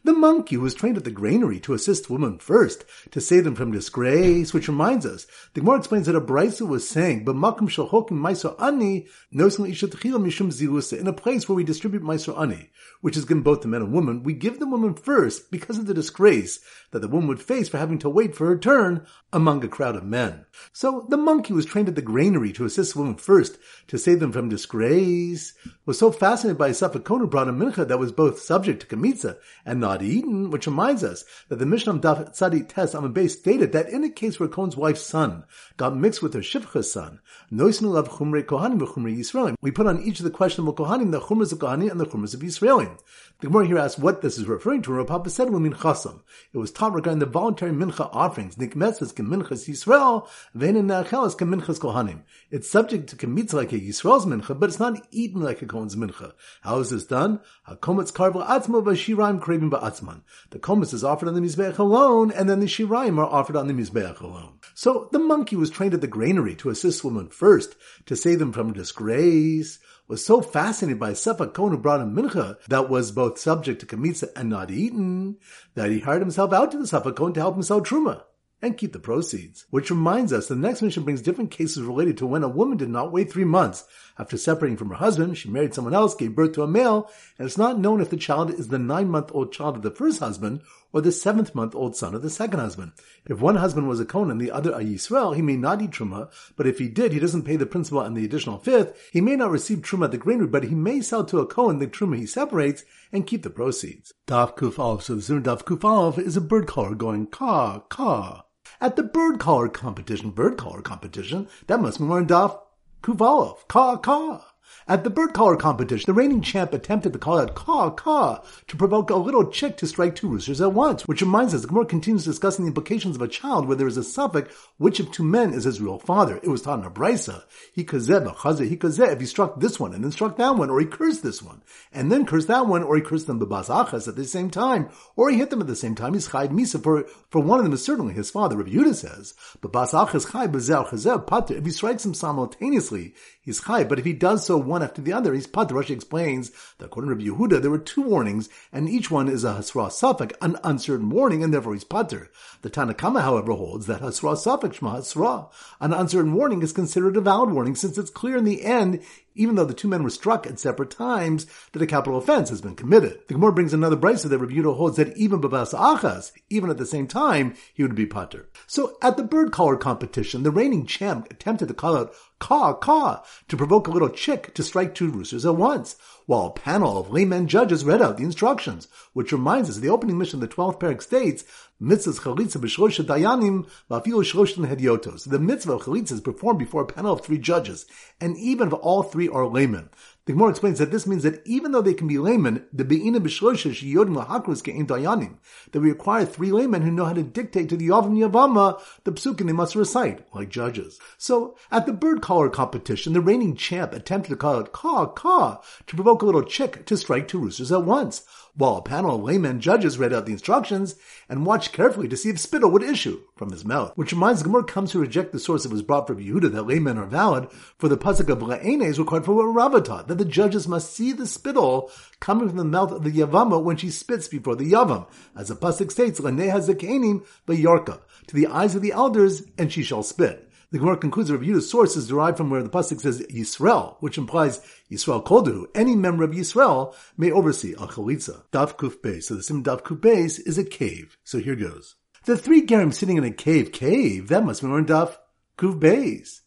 The 0.08 0.14
monkey 0.14 0.56
was 0.56 0.74
trained 0.74 0.96
at 0.96 1.04
the 1.04 1.12
granary 1.12 1.60
to 1.60 1.74
assist 1.74 2.10
women 2.10 2.38
first, 2.38 2.86
to 3.12 3.20
save 3.20 3.44
them 3.44 3.56
from 3.56 3.74
disgrace, 3.74 4.54
which 4.54 4.70
reminds 4.70 5.06
us, 5.06 5.28
the 5.54 5.60
Gemara 5.60 5.80
explains 5.80 6.06
that 6.06 6.16
a 6.16 6.22
Brisa 6.22 6.66
was 6.66 6.88
saying, 6.88 7.26
"B'makom 7.26 7.68
shalchokim 7.68 8.12
ma'aser 8.12 8.56
ani 8.58 9.08
nosin 9.36 9.68
mishum 9.68 10.50
zirusa." 10.50 10.98
In 10.98 11.08
a 11.08 11.12
place 11.12 11.50
where 11.50 11.58
we 11.58 11.66
distribute 11.66 12.04
ma'aser 12.04 12.40
ani, 12.40 12.70
which 13.02 13.18
is 13.18 13.26
given 13.26 13.44
both 13.44 13.60
to 13.62 13.68
men 13.68 13.82
and 13.82 13.92
women, 13.92 14.24
we 14.24 14.32
give 14.32 14.60
the 14.60 14.66
woman 14.66 14.94
first 14.94 15.52
because 15.52 15.78
of 15.78 15.88
the 15.88 15.94
disgrace 15.94 16.62
that 16.92 17.00
the 17.00 17.10
woman 17.10 17.28
would 17.28 17.42
face 17.42 17.68
for 17.68 17.78
having 17.78 18.00
to 18.00 18.10
wait 18.10 18.34
for 18.34 18.48
her 18.48 18.58
turn 18.58 19.06
among 19.34 19.62
a 19.62 19.68
crowd 19.68 19.98
of 19.98 20.06
men. 20.06 20.46
So 20.72 21.06
the 21.10 21.18
monkey 21.18 21.52
was 21.52 21.66
trained 21.66 21.90
at 21.90 21.96
the 21.96 22.02
granary 22.02 22.54
to 22.54 22.64
assist 22.64 22.96
women 22.96 23.16
first, 23.16 23.58
to 23.90 23.98
save 23.98 24.22
them 24.22 24.32
from 24.32 24.48
disgrace, 24.48 25.54
was 25.86 26.00
so 26.00 26.14
fascinated 26.14 26.58
by 26.58 26.70
a 26.70 26.72
Safakon 26.72 27.20
who 27.20 27.28
brought 27.28 27.50
a 27.50 27.52
mincha 27.52 27.86
that 27.86 28.00
was 28.00 28.14
both 28.14 28.40
subject 28.40 28.80
to 28.80 28.96
kamitza 28.96 29.36
and 29.66 29.82
not 29.82 29.97
which 30.01 30.68
reminds 30.68 31.04
us 31.04 31.25
that 31.50 31.60
the 31.60 31.66
Mishnah 31.66 32.00
Daf 32.00 32.36
Tzadi 32.36 32.68
Tes 32.68 32.94
Amabay 32.94 33.30
stated 33.30 33.72
that 33.72 33.89
in 33.89 34.04
a 34.04 34.10
case 34.10 34.39
where 34.39 34.50
Cohen's 34.50 34.77
wife's 34.77 35.01
son 35.01 35.44
got 35.77 35.96
mixed 35.96 36.22
with 36.22 36.34
her 36.34 36.42
Shivcha's 36.42 36.92
son, 36.92 37.20
Kohanim 37.51 39.58
we 39.62 39.72
put 39.72 39.88
on 39.88 40.01
each 40.01 40.20
of 40.20 40.24
the 40.24 40.32
questionable 40.32 40.74
Kohanim 40.74 41.12
the 41.12 41.22
Chumras 41.22 41.51
of 41.51 41.60
Kohanim 41.60 41.92
and 41.92 42.00
the 42.00 42.06
Chumras 42.06 42.34
of 42.34 42.42
Yisraelim. 42.42 42.98
The 43.39 43.48
Gemara 43.48 43.68
here 43.68 43.77
asks 43.77 44.00
what 44.00 44.24
this 44.24 44.39
is 44.39 44.48
referring 44.48 44.82
to, 44.82 44.89
and 44.89 44.98
Rav 44.98 45.08
Papa 45.08 45.30
said, 45.30 45.51
"Min 45.51 45.74
chasam." 45.74 46.22
It 46.54 46.58
was 46.58 46.72
taught 46.72 46.96
regarding 46.96 47.20
the 47.20 47.27
voluntary 47.27 47.72
mincha 47.72 48.10
offerings. 48.12 48.56
Nikmetzes 48.56 49.13
keminchas 49.13 49.70
Yisrael, 49.70 50.27
ve'enin 50.56 50.88
ne'achelas 50.88 51.38
keminchas 51.38 51.80
kohanim. 51.80 52.24
It's 52.50 52.68
subject 52.68 53.10
to 53.10 53.16
kemitz 53.16 53.54
like 53.54 53.72
a 53.74 53.80
Yisrael's 53.80 54.25
mincha, 54.25 54.60
but 54.60 54.70
it's 54.70 54.80
not 54.80 55.06
eaten 55.12 55.42
like 55.42 55.62
a 55.62 55.68
Kohen's 55.68 55.96
mincha. 55.96 56.34
How 56.62 56.80
is 56.80 56.89
this 56.89 57.06
done? 57.06 57.39
Hakometz 57.70 58.12
karva 58.12 58.44
atzmo 58.48 58.84
v'shiraim 58.84 59.39
craving 59.39 59.70
ba'atzman. 59.77 60.22
The 60.50 60.60
kometz 60.60 60.93
is 60.93 61.03
offered 61.03 61.27
on 61.27 61.36
the 61.36 61.41
mizbeach 61.41 61.77
alone, 61.77 62.31
and 62.31 62.50
then 62.50 62.60
the 62.60 62.65
shiraim 62.65 63.17
are 63.17 63.25
offered 63.25 63.55
on 63.55 63.67
the 63.67 63.74
mizbeach 63.74 64.19
alone. 64.22 64.60
So 64.74 65.10
the 65.12 65.19
monkey 65.19 65.55
was 65.55 65.69
trained 65.69 65.93
at 65.93 66.01
the 66.01 66.07
granary 66.07 66.55
to 66.55 66.69
assist 66.69 67.03
women 67.03 67.29
first, 67.29 67.75
to 68.05 68.15
save 68.15 68.39
them 68.39 68.53
from 68.53 68.74
disgrace 68.74 69.79
was 70.07 70.25
so 70.25 70.41
fascinated 70.41 71.00
by 71.00 71.12
Sefa 71.12 71.53
Kohen 71.53 71.74
who 71.74 71.77
brought 71.77 72.01
him 72.01 72.15
mincha 72.15 72.57
that 72.67 72.89
was 72.89 73.12
both 73.12 73.38
subject 73.38 73.81
to 73.81 73.86
kamitza 73.86 74.29
and 74.36 74.50
not 74.50 74.72
eaten, 74.72 75.38
that 75.75 75.91
he 75.91 76.00
hired 76.00 76.22
himself 76.22 76.53
out 76.53 76.72
to 76.72 76.77
the 76.77 76.86
Sefa 76.86 77.15
Kohen 77.15 77.34
to 77.34 77.41
help 77.41 77.55
him 77.55 77.63
sell 77.63 77.81
truma 77.81 78.24
and 78.62 78.78
keep 78.78 78.92
the 78.94 79.00
proceeds. 79.00 79.66
Which 79.70 79.92
reminds 79.92 80.34
us, 80.34 80.48
the 80.48 80.56
next 80.56 80.82
mission 80.82 81.04
brings 81.04 81.22
different 81.22 81.52
cases 81.52 81.84
related 81.84 82.18
to 82.18 82.26
when 82.26 82.44
a 82.44 82.48
woman 82.48 82.78
did 82.78 82.90
not 82.90 83.12
wait 83.12 83.32
three 83.32 83.46
months. 83.46 83.86
After 84.18 84.36
separating 84.36 84.78
from 84.78 84.90
her 84.90 84.96
husband, 84.96 85.38
she 85.38 85.50
married 85.50 85.76
someone 85.76 85.94
else, 85.94 86.16
gave 86.16 86.36
birth 86.36 86.54
to 86.54 86.64
a 86.64 86.68
male, 86.68 87.10
and 87.38 87.46
it's 87.46 87.58
not 87.58 87.78
known 87.78 88.02
if 88.02 88.10
the 88.10 88.18
child 88.18 88.50
is 88.50 88.70
the 88.70 88.80
nine-month-old 88.80 89.54
child 89.54 89.76
of 89.76 89.84
the 89.84 89.92
first 89.92 90.20
husband 90.20 90.62
or 90.92 91.02
the 91.02 91.12
seventh-month-old 91.12 91.96
son 91.96 92.16
of 92.16 92.24
the 92.24 92.30
second 92.32 92.60
husband. 92.60 92.94
If 93.28 93.40
one 93.40 93.58
husband 93.58 93.88
was 93.88 94.00
a 94.00 94.06
Kohen 94.06 94.32
and 94.32 94.42
the 94.42 94.50
other 94.50 94.72
a 94.72 94.80
Yisrael, 94.80 95.36
he 95.36 95.44
may 95.44 95.56
not 95.56 95.82
eat 95.84 95.92
Truma, 95.92 96.32
but 96.56 96.66
if 96.66 96.80
he 96.80 96.88
did, 96.88 97.14
he 97.14 97.20
doesn't 97.20 97.44
pay 97.44 97.58
the 97.58 97.68
principal 97.68 98.02
and 98.02 98.18
the 98.18 98.26
additional 98.26 98.58
fifth. 98.58 99.10
He 99.14 99.22
may 99.22 99.36
not 99.36 99.52
receive 99.52 99.80
Truma 99.80 100.06
at 100.06 100.12
the 100.12 100.18
granary, 100.18 100.48
but 100.48 100.64
he 100.64 100.74
may 100.74 101.02
sell 101.02 101.24
to 101.26 101.40
a 101.40 101.46
Kohen 101.46 101.78
the 101.78 101.86
Truma 101.86 102.18
he 102.18 102.26
separates 102.26 102.84
and 103.12 103.28
keep 103.28 103.44
the 103.44 103.52
proceeds. 103.52 104.14
Daf 104.28 104.58
Kuf. 104.58 105.04
So 105.04 105.16
the 105.16 105.42
Daf 105.42 105.64
Kuf 105.64 106.18
is 106.18 106.36
a 106.36 106.42
bird 106.42 106.66
caller 106.66 106.96
going 106.96 107.28
ka, 107.28 107.82
ka 107.90 108.46
at 108.81 108.95
the 108.95 109.03
bird 109.03 109.39
caller 109.39 109.69
competition. 109.69 110.31
Bird 110.31 110.57
caller 110.57 110.81
competition? 110.81 111.47
That 111.67 111.81
must 111.81 112.00
be 112.00 112.05
more 112.05 112.24
Daf 112.24 112.59
Kuvalov. 113.01 113.67
Ka, 113.67 113.97
ka. 113.97 114.47
At 114.88 115.03
the 115.03 115.09
bird 115.09 115.33
caller 115.33 115.57
competition, 115.57 116.05
the 116.07 116.13
reigning 116.13 116.41
champ 116.41 116.74
attempted 116.74 117.12
to 117.13 117.19
call 117.19 117.39
out 117.39 117.55
caw 117.55 117.89
caw 117.89 118.41
to 118.67 118.77
provoke 118.77 119.09
a 119.09 119.15
little 119.15 119.51
chick 119.51 119.77
to 119.77 119.88
strike 119.88 120.15
two 120.15 120.29
roosters 120.29 120.62
at 120.62 120.71
once, 120.71 121.07
which 121.07 121.21
reminds 121.21 121.53
us 121.53 121.62
the 121.62 121.67
Gemara 121.67 121.86
continues 121.86 122.24
discussing 122.24 122.63
the 122.63 122.69
implications 122.69 123.15
of 123.15 123.21
a 123.21 123.27
child 123.27 123.67
where 123.67 123.75
there 123.75 123.88
is 123.88 123.97
a 123.97 124.01
safek 124.01 124.50
which 124.77 125.00
of 125.00 125.12
two 125.12 125.24
men 125.24 125.53
is 125.53 125.65
his 125.65 125.81
real 125.81 126.00
father. 126.00 126.38
It 126.38 126.47
was 126.47 126.62
taught 126.62 126.79
in 126.79 126.86
a 126.86 126.91
brisa. 126.91 127.43
He 127.74 127.83
kazeh, 127.83 128.67
he 128.67 128.77
kazeh, 128.77 129.12
if 129.12 129.19
he 129.19 129.25
struck 129.25 129.59
this 129.59 129.79
one 129.79 129.93
and 129.93 130.03
then 130.03 130.12
struck 130.12 130.38
that 130.38 130.55
one, 130.55 130.69
or 130.69 130.79
he 130.79 130.86
cursed 130.86 131.24
this 131.24 131.41
one 131.41 131.62
and 131.91 132.12
then 132.12 132.25
cursed 132.25 132.47
that 132.47 132.67
one, 132.67 132.83
or 132.83 132.95
he 132.95 133.01
cursed 133.01 133.27
them 133.27 133.39
bebas 133.39 133.67
achas 133.67 134.07
at 134.07 134.15
the 134.15 134.25
same 134.25 134.50
time, 134.50 134.89
or 135.15 135.29
he 135.29 135.38
hit 135.38 135.50
them 135.50 135.62
at 135.62 135.67
the 135.67 135.75
same 135.75 135.95
time, 135.95 136.13
he's 136.13 136.29
chayed 136.29 136.51
misa 136.51 136.81
for, 136.81 137.05
for 137.29 137.41
one 137.41 137.59
of 137.59 137.65
them 137.65 137.74
is 137.74 137.83
certainly 137.83 138.13
his 138.13 138.29
father. 138.29 138.57
Rabbi 138.57 138.71
Yehuda 138.71 138.95
says, 138.95 139.33
bebas 139.62 139.91
achas 139.91 140.31
chay 140.31 140.47
bezel 140.47 140.86
chazev 140.86 141.27
pater. 141.27 141.55
If 141.55 141.65
he 141.65 141.71
strikes 141.71 142.03
them 142.03 142.13
simultaneously, 142.13 143.13
he's 143.41 143.62
chai. 143.62 143.83
But 143.83 144.00
if 144.00 144.05
he 144.05 144.13
does 144.13 144.45
so 144.45 144.57
one 144.58 144.84
after 144.84 145.02
the 145.02 145.14
other, 145.14 145.34
he's 145.34 145.48
pat. 145.48 145.70
Rashi 145.70 145.92
explains 145.92 146.52
that 146.78 146.86
according 146.86 147.10
to 147.10 147.16
Rabbi 147.16 147.38
Yehuda, 147.38 147.62
there 147.62 147.72
were 147.72 147.78
two 147.78 148.02
warnings, 148.02 148.50
and 148.72 148.90
each 148.90 149.12
one 149.12 149.28
is 149.28 149.44
a 149.44 149.54
hasra 149.54 149.88
safek, 149.88 150.34
an 150.42 150.58
uncertain 150.64 151.10
warning, 151.10 151.44
and 151.44 151.54
therefore 151.54 151.74
he's 151.74 151.84
pater. 151.84 152.30
The 152.62 152.70
Tanakama, 152.70 153.22
however, 153.22 153.54
holds 153.54 153.86
that 153.88 154.02
hasra 154.02 154.36
safek, 154.36 154.74
shma 154.74 154.98
hasra, 154.98 155.50
an 155.80 155.94
uncertain 155.94 156.34
warning 156.34 156.62
is 156.62 156.74
considered 156.74 157.18
a 157.18 157.22
valid 157.22 157.52
warning 157.52 157.76
since 157.76 157.98
it's 157.98 158.10
clear 158.10 158.38
in 158.38 158.46
the 158.46 158.64
end 158.64 159.02
even 159.38 159.56
though 159.56 159.65
the 159.65 159.74
two 159.74 159.88
men 159.88 160.03
were 160.03 160.10
struck 160.10 160.46
at 160.46 160.60
separate 160.60 160.91
times, 160.91 161.48
that 161.72 161.82
a 161.82 161.88
capital 161.88 162.17
offense 162.17 162.50
has 162.50 162.62
been 162.62 162.75
committed. 162.75 163.20
The 163.27 163.36
Gemara 163.36 163.53
brings 163.53 163.74
another 163.74 163.96
brisa 163.96 164.29
that 164.29 164.38
Rabbi 164.38 164.53
Yehuda 164.53 164.75
holds 164.75 164.98
that 164.98 165.15
even 165.15 165.39
babas 165.39 165.74
achas, 165.74 166.32
even 166.50 166.70
at 166.70 166.77
the 166.77 166.86
same 166.86 167.08
time, 167.08 167.56
he 167.74 167.84
would 167.84 167.96
be 167.96 168.06
pater. 168.06 168.50
So 168.65 168.98
at 169.01 169.17
the 169.17 169.24
bird 169.24 169.51
caller 169.51 169.77
competition, 169.77 170.44
the 170.44 170.51
reigning 170.51 170.86
champ 170.86 171.27
attempted 171.32 171.67
to 171.70 171.74
call 171.74 171.96
out 171.96 172.13
caw, 172.39 172.74
caw, 172.74 173.24
to 173.48 173.58
provoke 173.58 173.88
a 173.88 173.91
little 173.91 174.10
chick 174.10 174.53
to 174.56 174.63
strike 174.63 174.94
two 174.94 175.10
roosters 175.10 175.46
at 175.46 175.56
once, 175.56 175.96
while 176.27 176.48
a 176.48 176.51
panel 176.51 176.98
of 177.00 177.10
laymen 177.10 177.48
judges 177.48 177.86
read 177.86 178.01
out 178.01 178.17
the 178.17 178.24
instructions, 178.24 178.89
which 179.13 179.31
reminds 179.31 179.69
us 179.69 179.77
the 179.77 179.89
opening 179.89 180.17
mission 180.17 180.43
of 180.43 180.48
the 180.48 180.55
12th 180.55 180.79
parak 180.79 181.01
states, 181.01 181.46
mitzvahs 181.81 182.19
chalitza 182.19 182.57
b'shlosh 182.57 183.03
dayanim 183.03 183.65
v'afilu 183.89 184.67
hediotos. 184.67 185.29
The 185.29 185.39
mitzvah 185.39 185.74
of 185.74 185.84
chalitza 185.84 186.12
is 186.12 186.22
performed 186.22 186.60
before 186.60 186.84
a 186.84 186.86
panel 186.86 187.13
of 187.13 187.22
three 187.22 187.38
judges, 187.39 187.86
and 188.19 188.38
even 188.38 188.67
if 188.67 188.74
all 188.74 189.03
three 189.03 189.29
are 189.29 189.48
laymen. 189.48 189.89
The 190.27 190.34
Gemara 190.34 190.50
explains 190.50 190.79
that 190.79 190.91
this 190.91 191.07
means 191.07 191.24
that 191.24 191.41
even 191.48 191.72
though 191.72 191.81
they 191.81 191.93
can 191.93 192.05
be 192.05 192.17
laymen, 192.17 192.65
the 192.74 192.84
be'ina 192.84 193.22
b'shlosha 193.22 193.72
sheyodim 193.72 194.25
lahakros 194.25 194.62
ke'im 194.62 194.86
dayanim, 194.86 195.38
that 195.72 195.79
we 195.79 195.88
require 195.89 196.25
three 196.25 196.51
laymen 196.51 196.81
who 196.81 196.91
know 196.91 197.05
how 197.05 197.13
to 197.13 197.24
dictate 197.24 197.69
to 197.69 197.77
the 197.77 197.88
Yavam 197.88 198.17
Yavama 198.17 198.77
the 199.05 199.13
psukim 199.13 199.46
they 199.46 199.53
must 199.53 199.74
recite, 199.74 200.27
like 200.36 200.50
judges. 200.50 201.00
So, 201.17 201.55
at 201.72 201.86
the 201.86 201.93
bird 201.93 202.22
caller 202.22 202.50
competition, 202.50 203.13
the 203.13 203.22
reigning 203.22 203.55
champ 203.55 203.93
attempted 203.93 204.31
to 204.31 204.36
call 204.36 204.57
out 204.57 204.74
caw, 204.74 205.05
caw, 205.05 205.62
to 205.88 205.96
provoke 205.96 206.22
a 206.22 206.25
little 206.25 206.43
chick 206.43 206.86
to 206.88 206.98
strike 206.98 207.29
two 207.29 207.39
roosters 207.39 207.72
at 207.72 207.86
once 207.86 208.24
while 208.57 208.77
a 208.77 208.81
panel 208.81 209.15
of 209.15 209.22
laymen 209.22 209.60
judges 209.60 210.00
read 210.00 210.12
out 210.12 210.25
the 210.25 210.31
instructions 210.31 210.96
and 211.29 211.46
watched 211.46 211.72
carefully 211.72 212.07
to 212.07 212.17
see 212.17 212.29
if 212.29 212.39
spittle 212.39 212.72
would 212.72 212.81
issue 212.81 213.22
from 213.36 213.51
his 213.51 213.63
mouth. 213.63 213.91
Which 213.96 214.12
reminds 214.12 214.41
Gemara 214.41 214.63
comes 214.63 214.91
to 214.91 215.00
reject 215.00 215.31
the 215.31 215.39
source 215.39 215.63
that 215.63 215.72
was 215.72 215.84
brought 215.84 216.07
from 216.07 216.17
Yehuda 216.17 216.51
that 216.51 216.63
laymen 216.63 216.98
are 216.98 217.05
valid, 217.05 217.50
for 217.77 217.88
the 217.88 217.98
pasuk 217.98 218.29
of 218.29 218.39
La'ene 218.39 218.84
is 218.84 219.00
required 219.00 219.25
for 219.25 219.34
what 219.34 219.43
Rava 219.43 219.79
taught, 219.79 220.07
that 220.17 220.24
the 220.24 220.29
judges 220.29 220.67
must 220.67 220.93
see 220.93 221.12
the 221.12 221.27
spittle 221.27 221.91
coming 222.19 222.47
from 222.47 222.57
the 222.57 222.63
mouth 222.63 222.91
of 222.91 223.03
the 223.03 223.12
Yavama 223.12 223.62
when 223.62 223.77
she 223.77 223.89
spits 223.89 224.27
before 224.27 224.55
the 224.55 224.71
Yavam. 224.71 225.07
As 225.36 225.50
the 225.50 225.55
pasuk 225.55 225.91
states, 225.91 226.19
Laneha 226.19 226.62
Zekanim 226.62 227.25
Yorka, 227.47 228.00
to 228.27 228.36
the 228.36 228.47
eyes 228.47 228.75
of 228.75 228.81
the 228.81 228.91
elders, 228.91 229.43
and 229.57 229.71
she 229.71 229.83
shall 229.83 230.03
spit. 230.03 230.50
The 230.69 230.79
Gemara 230.79 230.97
concludes 230.97 231.29
that 231.29 231.39
Yehuda's 231.39 231.69
source 231.69 231.95
is 231.95 232.09
derived 232.09 232.36
from 232.36 232.50
where 232.50 232.62
the 232.62 232.69
pasuk 232.69 233.00
says 233.00 233.21
Yisrael, 233.21 233.95
which 234.01 234.17
implies 234.17 234.59
Yisrael 234.91 235.24
Kodu. 235.24 235.67
Any 235.74 235.95
member 235.95 236.25
of 236.25 236.31
Yisrael 236.31 236.93
may 237.15 237.31
oversee 237.31 237.74
a 237.74 237.88
chalitza. 237.88 238.43
Daf 238.51 238.75
Kuf. 238.75 239.24
So 239.24 239.36
the 239.36 239.43
sim 239.43 239.63
Daf 239.63 239.83
Kuf 239.83 240.05
is 240.45 240.57
a 240.57 240.65
cave. 240.65 241.17
So 241.24 241.39
here 241.39 241.55
goes. 241.55 241.95
The 242.25 242.38
three 242.38 242.65
gerim 242.65 242.93
sitting 242.93 243.15
in 243.15 243.24
a 243.24 243.31
cave. 243.31 243.71
Cave. 243.71 244.27
That 244.27 244.43
must 244.43 244.62
be 244.62 244.67
more 244.67 244.81
Daf 244.81 245.15
Kuf 245.57 245.79
Beis. 245.79 246.41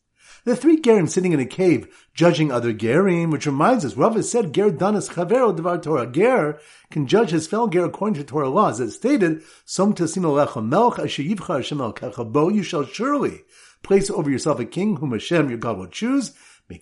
The 0.44 0.56
three 0.56 0.80
gerim 0.80 1.08
sitting 1.08 1.32
in 1.32 1.40
a 1.40 1.46
cave, 1.46 2.08
judging 2.14 2.50
other 2.50 2.72
gerim, 2.72 3.30
which 3.30 3.46
reminds 3.46 3.84
us, 3.84 3.96
Rav 3.96 4.14
has 4.16 4.30
said, 4.30 4.52
Ger 4.54 4.70
danas 4.70 5.12
chavero 5.12 5.54
devar 5.54 5.78
Torah. 5.78 6.06
Ger 6.06 6.58
can 6.90 7.06
judge 7.06 7.30
his 7.30 7.46
fellow 7.46 7.68
ger 7.68 7.84
according 7.84 8.14
to 8.14 8.24
Torah 8.24 8.48
laws. 8.48 8.80
As 8.80 8.94
stated, 8.94 9.42
Som 9.64 9.94
tasim 9.94 10.22
alecha 10.22 10.66
melch 10.66 10.98
asher 10.98 11.22
Hashem 11.52 11.80
el 11.80 12.24
bo, 12.24 12.48
you 12.48 12.62
shall 12.62 12.84
surely 12.84 13.42
Place 13.82 14.10
over 14.10 14.30
yourself 14.30 14.60
a 14.60 14.64
king 14.64 14.96
whom 14.96 15.12
Hashem 15.12 15.48
your 15.48 15.58
God 15.58 15.78
will 15.78 15.86
choose. 15.86 16.32
From 16.68 16.78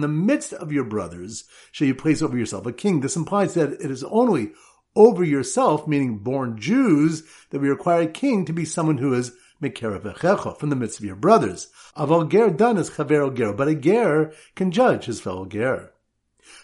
the 0.00 0.08
midst 0.08 0.52
of 0.52 0.72
your 0.72 0.84
brothers 0.84 1.44
shall 1.72 1.86
you 1.86 1.94
place 1.94 2.20
over 2.20 2.36
yourself 2.36 2.66
a 2.66 2.72
king. 2.72 3.00
This 3.00 3.16
implies 3.16 3.54
that 3.54 3.72
it 3.72 3.90
is 3.90 4.04
only 4.04 4.52
over 4.94 5.24
yourself, 5.24 5.86
meaning 5.86 6.18
born 6.18 6.58
Jews, 6.58 7.22
that 7.50 7.60
we 7.60 7.68
require 7.68 8.02
a 8.02 8.06
king 8.06 8.44
to 8.44 8.52
be 8.52 8.64
someone 8.64 8.98
who 8.98 9.14
is 9.14 9.32
from 9.60 10.70
the 10.70 10.76
midst 10.76 10.98
of 10.98 11.04
your 11.04 11.16
brothers. 11.16 11.68
Aval 11.96 12.28
ger 12.30 12.50
dan 12.50 12.78
is 12.78 12.90
chaver 12.90 13.34
ger, 13.34 13.52
but 13.52 13.68
a 13.68 13.74
ger 13.74 14.32
can 14.54 14.70
judge 14.70 15.04
his 15.04 15.20
fellow 15.20 15.44
ger. 15.46 15.92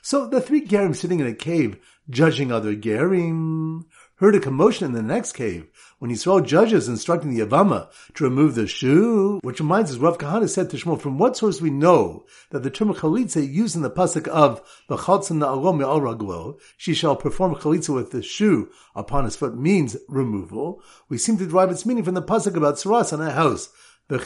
So 0.03 0.27
the 0.27 0.41
three 0.41 0.65
gerim 0.67 0.97
sitting 0.97 1.21
in 1.21 1.27
a 1.27 1.35
cave, 1.35 1.79
judging 2.09 2.51
other 2.51 2.75
gerim, 2.75 3.85
heard 4.17 4.35
a 4.35 4.41
commotion 4.41 4.87
in 4.87 4.93
the 4.93 5.03
next 5.03 5.33
cave 5.33 5.69
when 5.99 6.11
he 6.11 6.17
saw 6.17 6.41
judges 6.41 6.89
instructing 6.89 7.35
the 7.35 7.45
Avama 7.45 7.89
to 8.15 8.25
remove 8.25 8.55
the 8.55 8.67
shoe, 8.67 9.39
which 9.43 9.61
reminds 9.61 9.91
us, 9.91 9.99
Rav 9.99 10.17
Kahana 10.19 10.49
said 10.49 10.71
to 10.71 10.77
Shmuel, 10.77 11.01
from 11.01 11.19
what 11.19 11.37
source 11.37 11.61
we 11.61 11.71
know 11.71 12.25
that 12.51 12.63
the 12.63 12.71
term 12.71 12.95
chalitza 12.95 13.47
used 13.47 13.77
in 13.77 13.83
the 13.83 13.91
pasuk 13.91 14.27
of 14.29 14.63
v'chaltzim 14.89 15.39
na'alom 15.39 15.83
al 15.83 16.01
raglo, 16.01 16.59
she 16.77 16.95
shall 16.95 17.15
perform 17.15 17.55
chalitza 17.55 17.95
with 17.95 18.11
the 18.11 18.23
shoe 18.23 18.71
upon 18.95 19.25
his 19.25 19.37
foot 19.37 19.57
means 19.57 19.97
removal. 20.09 20.83
We 21.09 21.19
seem 21.19 21.37
to 21.39 21.47
derive 21.47 21.71
its 21.71 21.85
meaning 21.85 22.05
from 22.05 22.15
the 22.15 22.23
pasuk 22.23 22.57
about 22.57 22.77
saras 22.77 23.13
on 23.13 23.21
a 23.21 23.33
house, 23.33 23.71
and 24.09 24.21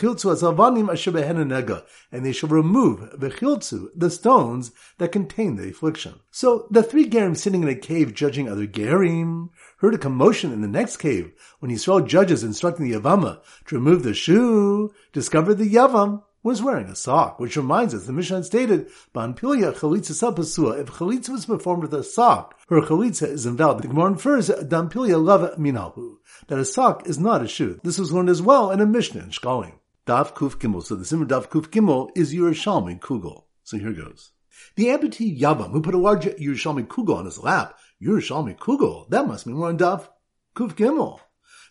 they 2.26 2.32
shall 2.32 2.50
remove 2.50 3.00
v'chiltzu, 3.18 3.88
the 3.96 4.10
stones 4.10 4.72
that 4.98 5.10
contain 5.10 5.56
the 5.56 5.70
affliction. 5.70 6.20
So 6.30 6.66
the 6.70 6.82
three 6.82 7.08
Gerim 7.08 7.34
sitting 7.34 7.62
in 7.62 7.68
a 7.68 7.74
cave 7.74 8.12
judging 8.12 8.46
other 8.46 8.66
Gerim 8.66 9.48
heard 9.80 9.94
a 9.94 9.98
commotion 9.98 10.52
in 10.52 10.60
the 10.60 10.68
next 10.68 10.98
cave 10.98 11.32
when 11.58 11.70
Yisrael 11.70 12.06
judges 12.06 12.44
instructing 12.44 12.88
the 12.88 12.98
Yavama 12.98 13.40
to 13.66 13.74
remove 13.74 14.02
the 14.02 14.14
shoe, 14.14 14.92
discovered 15.12 15.54
the 15.54 15.74
Yavam 15.74 16.22
was 16.42 16.62
wearing 16.62 16.86
a 16.86 16.96
sock, 16.96 17.38
which 17.38 17.56
reminds 17.56 17.94
us 17.94 18.06
the 18.06 18.12
Mishnah 18.12 18.44
stated, 18.44 18.88
Banpilia 19.14 19.74
chalitza 19.74 20.12
sapasua, 20.12 20.80
if 20.80 20.88
chalitza 20.88 21.30
was 21.30 21.46
performed 21.46 21.82
with 21.82 21.92
a 21.92 22.02
sock, 22.02 22.58
her 22.68 22.80
chalitza 22.80 23.28
is 23.28 23.44
invalid. 23.44 23.82
The 23.82 23.88
Gemara 23.88 24.12
infers, 24.12 24.48
Dampilia 24.48 25.22
lava 25.22 25.54
minalhu, 25.58 26.16
that 26.48 26.58
a 26.58 26.64
sock 26.64 27.06
is 27.06 27.18
not 27.18 27.42
a 27.42 27.48
shoe. 27.48 27.80
This 27.84 27.98
was 27.98 28.12
learned 28.12 28.30
as 28.30 28.40
well 28.40 28.70
in 28.70 28.80
a 28.80 28.86
Mishnah 28.86 29.22
in 29.22 29.30
Shkalim. 29.30 29.74
Daf 30.06 30.34
Kuf 30.34 30.56
Gimel. 30.56 30.82
So 30.82 30.94
the 30.94 31.04
Simmer 31.04 31.26
Daf 31.26 31.48
Kuf 31.48 31.68
Gimel 31.68 32.10
is 32.16 32.34
Yerushalmi 32.34 33.00
Kugel. 33.00 33.44
So 33.62 33.78
here 33.78 33.92
goes. 33.92 34.32
The 34.76 34.86
amputee 34.86 35.38
Yavam, 35.38 35.70
who 35.72 35.82
put 35.82 35.94
a 35.94 35.98
large 35.98 36.24
Yerushalmi 36.24 36.86
Kugel 36.86 37.16
on 37.16 37.26
his 37.26 37.38
lap, 37.38 37.78
Yerushalmi 38.02 38.56
Kugel, 38.56 39.08
that 39.10 39.26
must 39.26 39.46
mean 39.46 39.58
we're 39.58 39.68
on 39.68 39.76
Daf 39.76 40.08
Kuf 40.56 40.74
Gimel. 40.74 41.20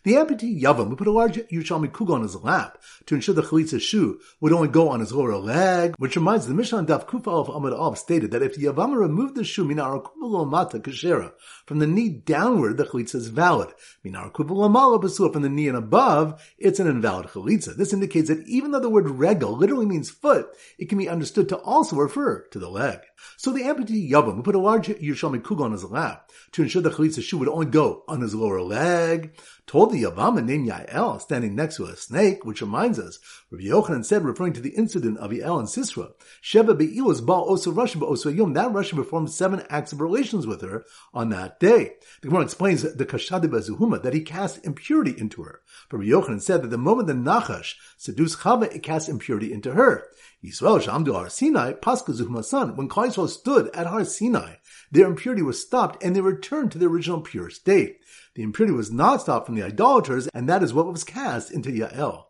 The 0.02 0.14
amputee 0.14 0.62
Yavam 0.62 0.88
would 0.88 0.96
put 0.96 1.08
a 1.08 1.12
large 1.12 1.36
Yerushalmi 1.36 1.90
kugel 1.90 2.14
on 2.14 2.22
his 2.22 2.36
lap 2.36 2.78
to 3.04 3.14
ensure 3.14 3.34
the 3.34 3.42
chalitza 3.42 3.78
shoe 3.78 4.18
would 4.40 4.52
only 4.52 4.68
go 4.68 4.88
on 4.88 5.00
his 5.00 5.12
lower 5.12 5.36
leg, 5.36 5.94
which 5.98 6.16
reminds 6.16 6.46
the 6.46 6.54
Mishnah 6.54 6.84
Daf 6.84 7.06
Kufa 7.06 7.28
of 7.28 7.48
Amud 7.48 7.78
Av 7.78 7.98
stated 7.98 8.30
that 8.30 8.42
if 8.42 8.54
the 8.54 8.64
Yavam 8.64 8.96
removed 8.96 9.34
the 9.34 9.44
shoe 9.44 9.66
minar 9.66 10.02
mata 10.46 10.78
kashera 10.78 11.32
from 11.70 11.78
the 11.78 11.86
knee 11.86 12.08
downward, 12.08 12.78
the 12.78 12.84
chalitza 12.84 13.14
is 13.14 13.28
valid. 13.28 13.68
From 14.02 14.10
the 14.10 15.48
knee 15.48 15.68
and 15.68 15.76
above, 15.76 16.42
it's 16.58 16.80
an 16.80 16.88
invalid 16.88 17.28
chalitza. 17.28 17.76
This 17.76 17.92
indicates 17.92 18.26
that 18.26 18.44
even 18.48 18.72
though 18.72 18.80
the 18.80 18.90
word 18.90 19.08
regel 19.08 19.56
literally 19.56 19.86
means 19.86 20.10
foot, 20.10 20.48
it 20.80 20.88
can 20.88 20.98
be 20.98 21.08
understood 21.08 21.48
to 21.48 21.58
also 21.58 21.94
refer 21.94 22.42
to 22.48 22.58
the 22.58 22.68
leg. 22.68 22.98
So 23.36 23.52
the 23.52 23.62
amputee 23.62 24.10
Yavam 24.10 24.42
put 24.42 24.56
a 24.56 24.58
large 24.58 24.88
Yerushalmi 24.88 25.42
kugel 25.42 25.60
on 25.60 25.70
his 25.70 25.84
lap 25.84 26.32
to 26.50 26.62
ensure 26.62 26.82
the 26.82 26.90
chalitza 26.90 27.22
shoe 27.22 27.38
would 27.38 27.48
only 27.48 27.66
go 27.66 28.02
on 28.08 28.20
his 28.20 28.34
lower 28.34 28.62
leg 28.62 29.38
told 29.70 29.92
the 29.92 30.02
Yavama 30.02 30.44
named 30.44 30.68
Yael 30.68 31.20
standing 31.20 31.54
next 31.54 31.76
to 31.76 31.84
a 31.84 31.94
snake, 31.94 32.44
which 32.44 32.60
reminds 32.60 32.98
us, 32.98 33.20
Rabbi 33.52 33.66
Yochanan 33.66 34.04
said, 34.04 34.24
referring 34.24 34.52
to 34.54 34.60
the 34.60 34.70
incident 34.70 35.18
of 35.18 35.30
Yael 35.30 35.60
and 35.60 35.68
Sisra, 35.68 36.10
Sheva 36.42 36.76
be'ilos 36.76 37.24
ba 37.24 37.34
osa 37.34 37.70
Russian 37.70 38.02
osa 38.02 38.32
yom, 38.32 38.54
that 38.54 38.72
Russian 38.72 38.98
performed 38.98 39.30
seven 39.30 39.62
acts 39.70 39.92
of 39.92 40.00
relations 40.00 40.44
with 40.44 40.62
her 40.62 40.84
on 41.14 41.28
that 41.28 41.59
day. 41.60 41.92
The 42.20 42.28
Gemara 42.28 42.42
explains 42.42 42.82
the 42.82 43.06
Kashadi 43.06 43.44
Bezuhuma, 43.44 44.02
that 44.02 44.14
he 44.14 44.22
cast 44.22 44.64
impurity 44.66 45.14
into 45.16 45.44
her. 45.44 45.60
Rabbi 45.92 46.04
Yochanan 46.04 46.42
said 46.42 46.62
that 46.62 46.68
the 46.68 46.78
moment 46.78 47.06
the 47.06 47.14
Nachash 47.14 47.74
seduced 47.96 48.40
Chava, 48.40 48.74
it 48.74 48.82
cast 48.82 49.08
impurity 49.08 49.52
into 49.52 49.72
her. 49.74 50.08
Yisrael 50.42 50.80
Shamdu 50.80 51.12
Har 51.12 51.28
Sinai, 51.28 51.74
Pascha 51.74 52.12
Zuhuma 52.12 52.44
son, 52.44 52.76
when 52.76 52.88
Klal 52.88 53.28
stood 53.28 53.68
at 53.74 53.86
Har 53.86 54.04
Sinai, 54.04 54.54
their 54.90 55.06
impurity 55.06 55.42
was 55.42 55.60
stopped 55.60 56.02
and 56.02 56.16
they 56.16 56.20
returned 56.20 56.72
to 56.72 56.78
their 56.78 56.88
original 56.88 57.20
pure 57.20 57.50
state. 57.50 57.98
The 58.34 58.42
impurity 58.42 58.74
was 58.74 58.90
not 58.90 59.20
stopped 59.20 59.46
from 59.46 59.54
the 59.54 59.62
idolaters, 59.62 60.28
and 60.34 60.48
that 60.48 60.62
is 60.62 60.72
what 60.72 60.86
was 60.86 61.04
cast 61.04 61.52
into 61.52 61.70
Yael. 61.70 62.24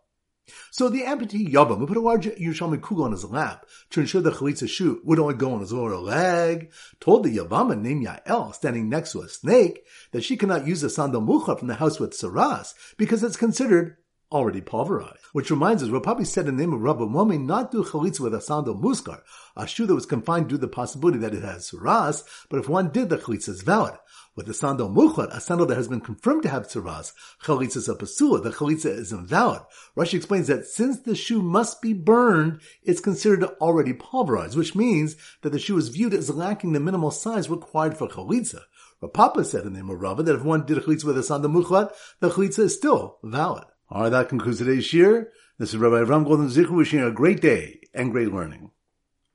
So 0.70 0.88
the 0.88 1.02
amputee 1.02 1.52
Yavam 1.52 1.86
put 1.86 1.96
a 1.96 2.00
large 2.00 2.26
Yerushalmi 2.26 2.80
kugel 2.80 3.04
on 3.04 3.12
his 3.12 3.24
lap 3.24 3.66
to 3.90 4.00
ensure 4.00 4.20
the 4.20 4.30
chalitza 4.30 4.68
shoe 4.68 5.00
would 5.04 5.18
only 5.18 5.34
go 5.34 5.52
on 5.52 5.60
his 5.60 5.72
lower 5.72 5.96
leg, 5.96 6.72
told 7.00 7.24
the 7.24 7.36
Yavama 7.36 7.80
named 7.80 8.06
Yael, 8.06 8.54
standing 8.54 8.88
next 8.88 9.12
to 9.12 9.20
a 9.20 9.28
snake, 9.28 9.84
that 10.12 10.24
she 10.24 10.36
cannot 10.36 10.66
use 10.66 10.80
the 10.80 10.90
sandal 10.90 11.20
mucha 11.20 11.56
from 11.56 11.68
the 11.68 11.74
house 11.74 11.98
with 11.98 12.12
saras 12.12 12.74
because 12.96 13.22
it's 13.22 13.36
considered 13.36 13.96
already 14.32 14.60
pulverized. 14.60 15.18
Which 15.32 15.50
reminds 15.50 15.82
us, 15.82 15.90
Rav 15.90 16.02
Papi 16.02 16.26
said 16.26 16.46
in 16.46 16.56
the 16.56 16.62
name 16.62 16.72
of 16.72 16.80
Rabbi, 16.80 17.04
may 17.24 17.38
not 17.38 17.70
do 17.70 17.82
chalitza 17.82 18.20
with 18.20 18.34
a 18.34 18.40
sandal 18.40 18.74
musgar, 18.74 19.20
a 19.56 19.66
shoe 19.66 19.86
that 19.86 19.94
was 19.94 20.06
confined 20.06 20.48
due 20.48 20.56
to 20.56 20.60
the 20.60 20.68
possibility 20.68 21.18
that 21.18 21.34
it 21.34 21.42
has 21.42 21.70
saras, 21.70 22.24
but 22.48 22.60
if 22.60 22.68
one 22.68 22.90
did, 22.90 23.08
the 23.08 23.18
chalitza 23.18 23.48
is 23.50 23.62
valid. 23.62 23.94
With 24.36 24.46
the 24.46 24.54
sandal 24.54 24.88
muchlat, 24.88 25.36
a 25.36 25.40
sandal 25.40 25.66
that 25.66 25.76
has 25.76 25.88
been 25.88 26.00
confirmed 26.00 26.44
to 26.44 26.48
have 26.48 26.68
tzaras, 26.68 27.12
chalitza 27.42 27.78
is 27.78 27.88
a 27.88 27.94
pasula, 27.94 28.42
the 28.42 28.50
chalitza 28.50 28.86
is 28.86 29.12
invalid. 29.12 29.62
Rashi 29.96 30.14
explains 30.14 30.46
that 30.46 30.66
since 30.66 31.00
the 31.00 31.16
shoe 31.16 31.42
must 31.42 31.82
be 31.82 31.92
burned, 31.92 32.60
it's 32.82 33.00
considered 33.00 33.44
already 33.60 33.92
pulverized, 33.92 34.56
which 34.56 34.74
means 34.74 35.16
that 35.42 35.50
the 35.50 35.58
shoe 35.58 35.76
is 35.76 35.88
viewed 35.88 36.14
as 36.14 36.30
lacking 36.30 36.72
the 36.72 36.80
minimal 36.80 37.10
size 37.10 37.50
required 37.50 37.96
for 37.96 38.08
chalitza. 38.08 38.62
Papa 39.08 39.44
said 39.44 39.64
in 39.64 39.72
the 39.72 39.78
name 39.78 39.88
of 39.88 40.00
Rava 40.00 40.22
that 40.22 40.36
if 40.36 40.42
one 40.42 40.66
did 40.66 40.78
a 40.78 40.80
chalitza 40.80 41.04
with 41.04 41.18
a 41.18 41.22
sandal 41.22 41.50
muchlat, 41.50 41.92
the 42.20 42.28
chalitza 42.28 42.60
is 42.60 42.74
still 42.74 43.18
valid. 43.22 43.64
Alright, 43.92 44.12
that 44.12 44.28
concludes 44.28 44.58
today's 44.58 44.84
shir. 44.84 45.32
This 45.58 45.70
is 45.70 45.76
Rabbi 45.76 46.08
Ram 46.08 46.22
Golden 46.22 46.46
Zichu 46.46 46.70
wishing 46.70 47.00
you 47.00 47.08
a 47.08 47.12
great 47.12 47.40
day 47.40 47.80
and 47.92 48.12
great 48.12 48.32
learning. 48.32 48.70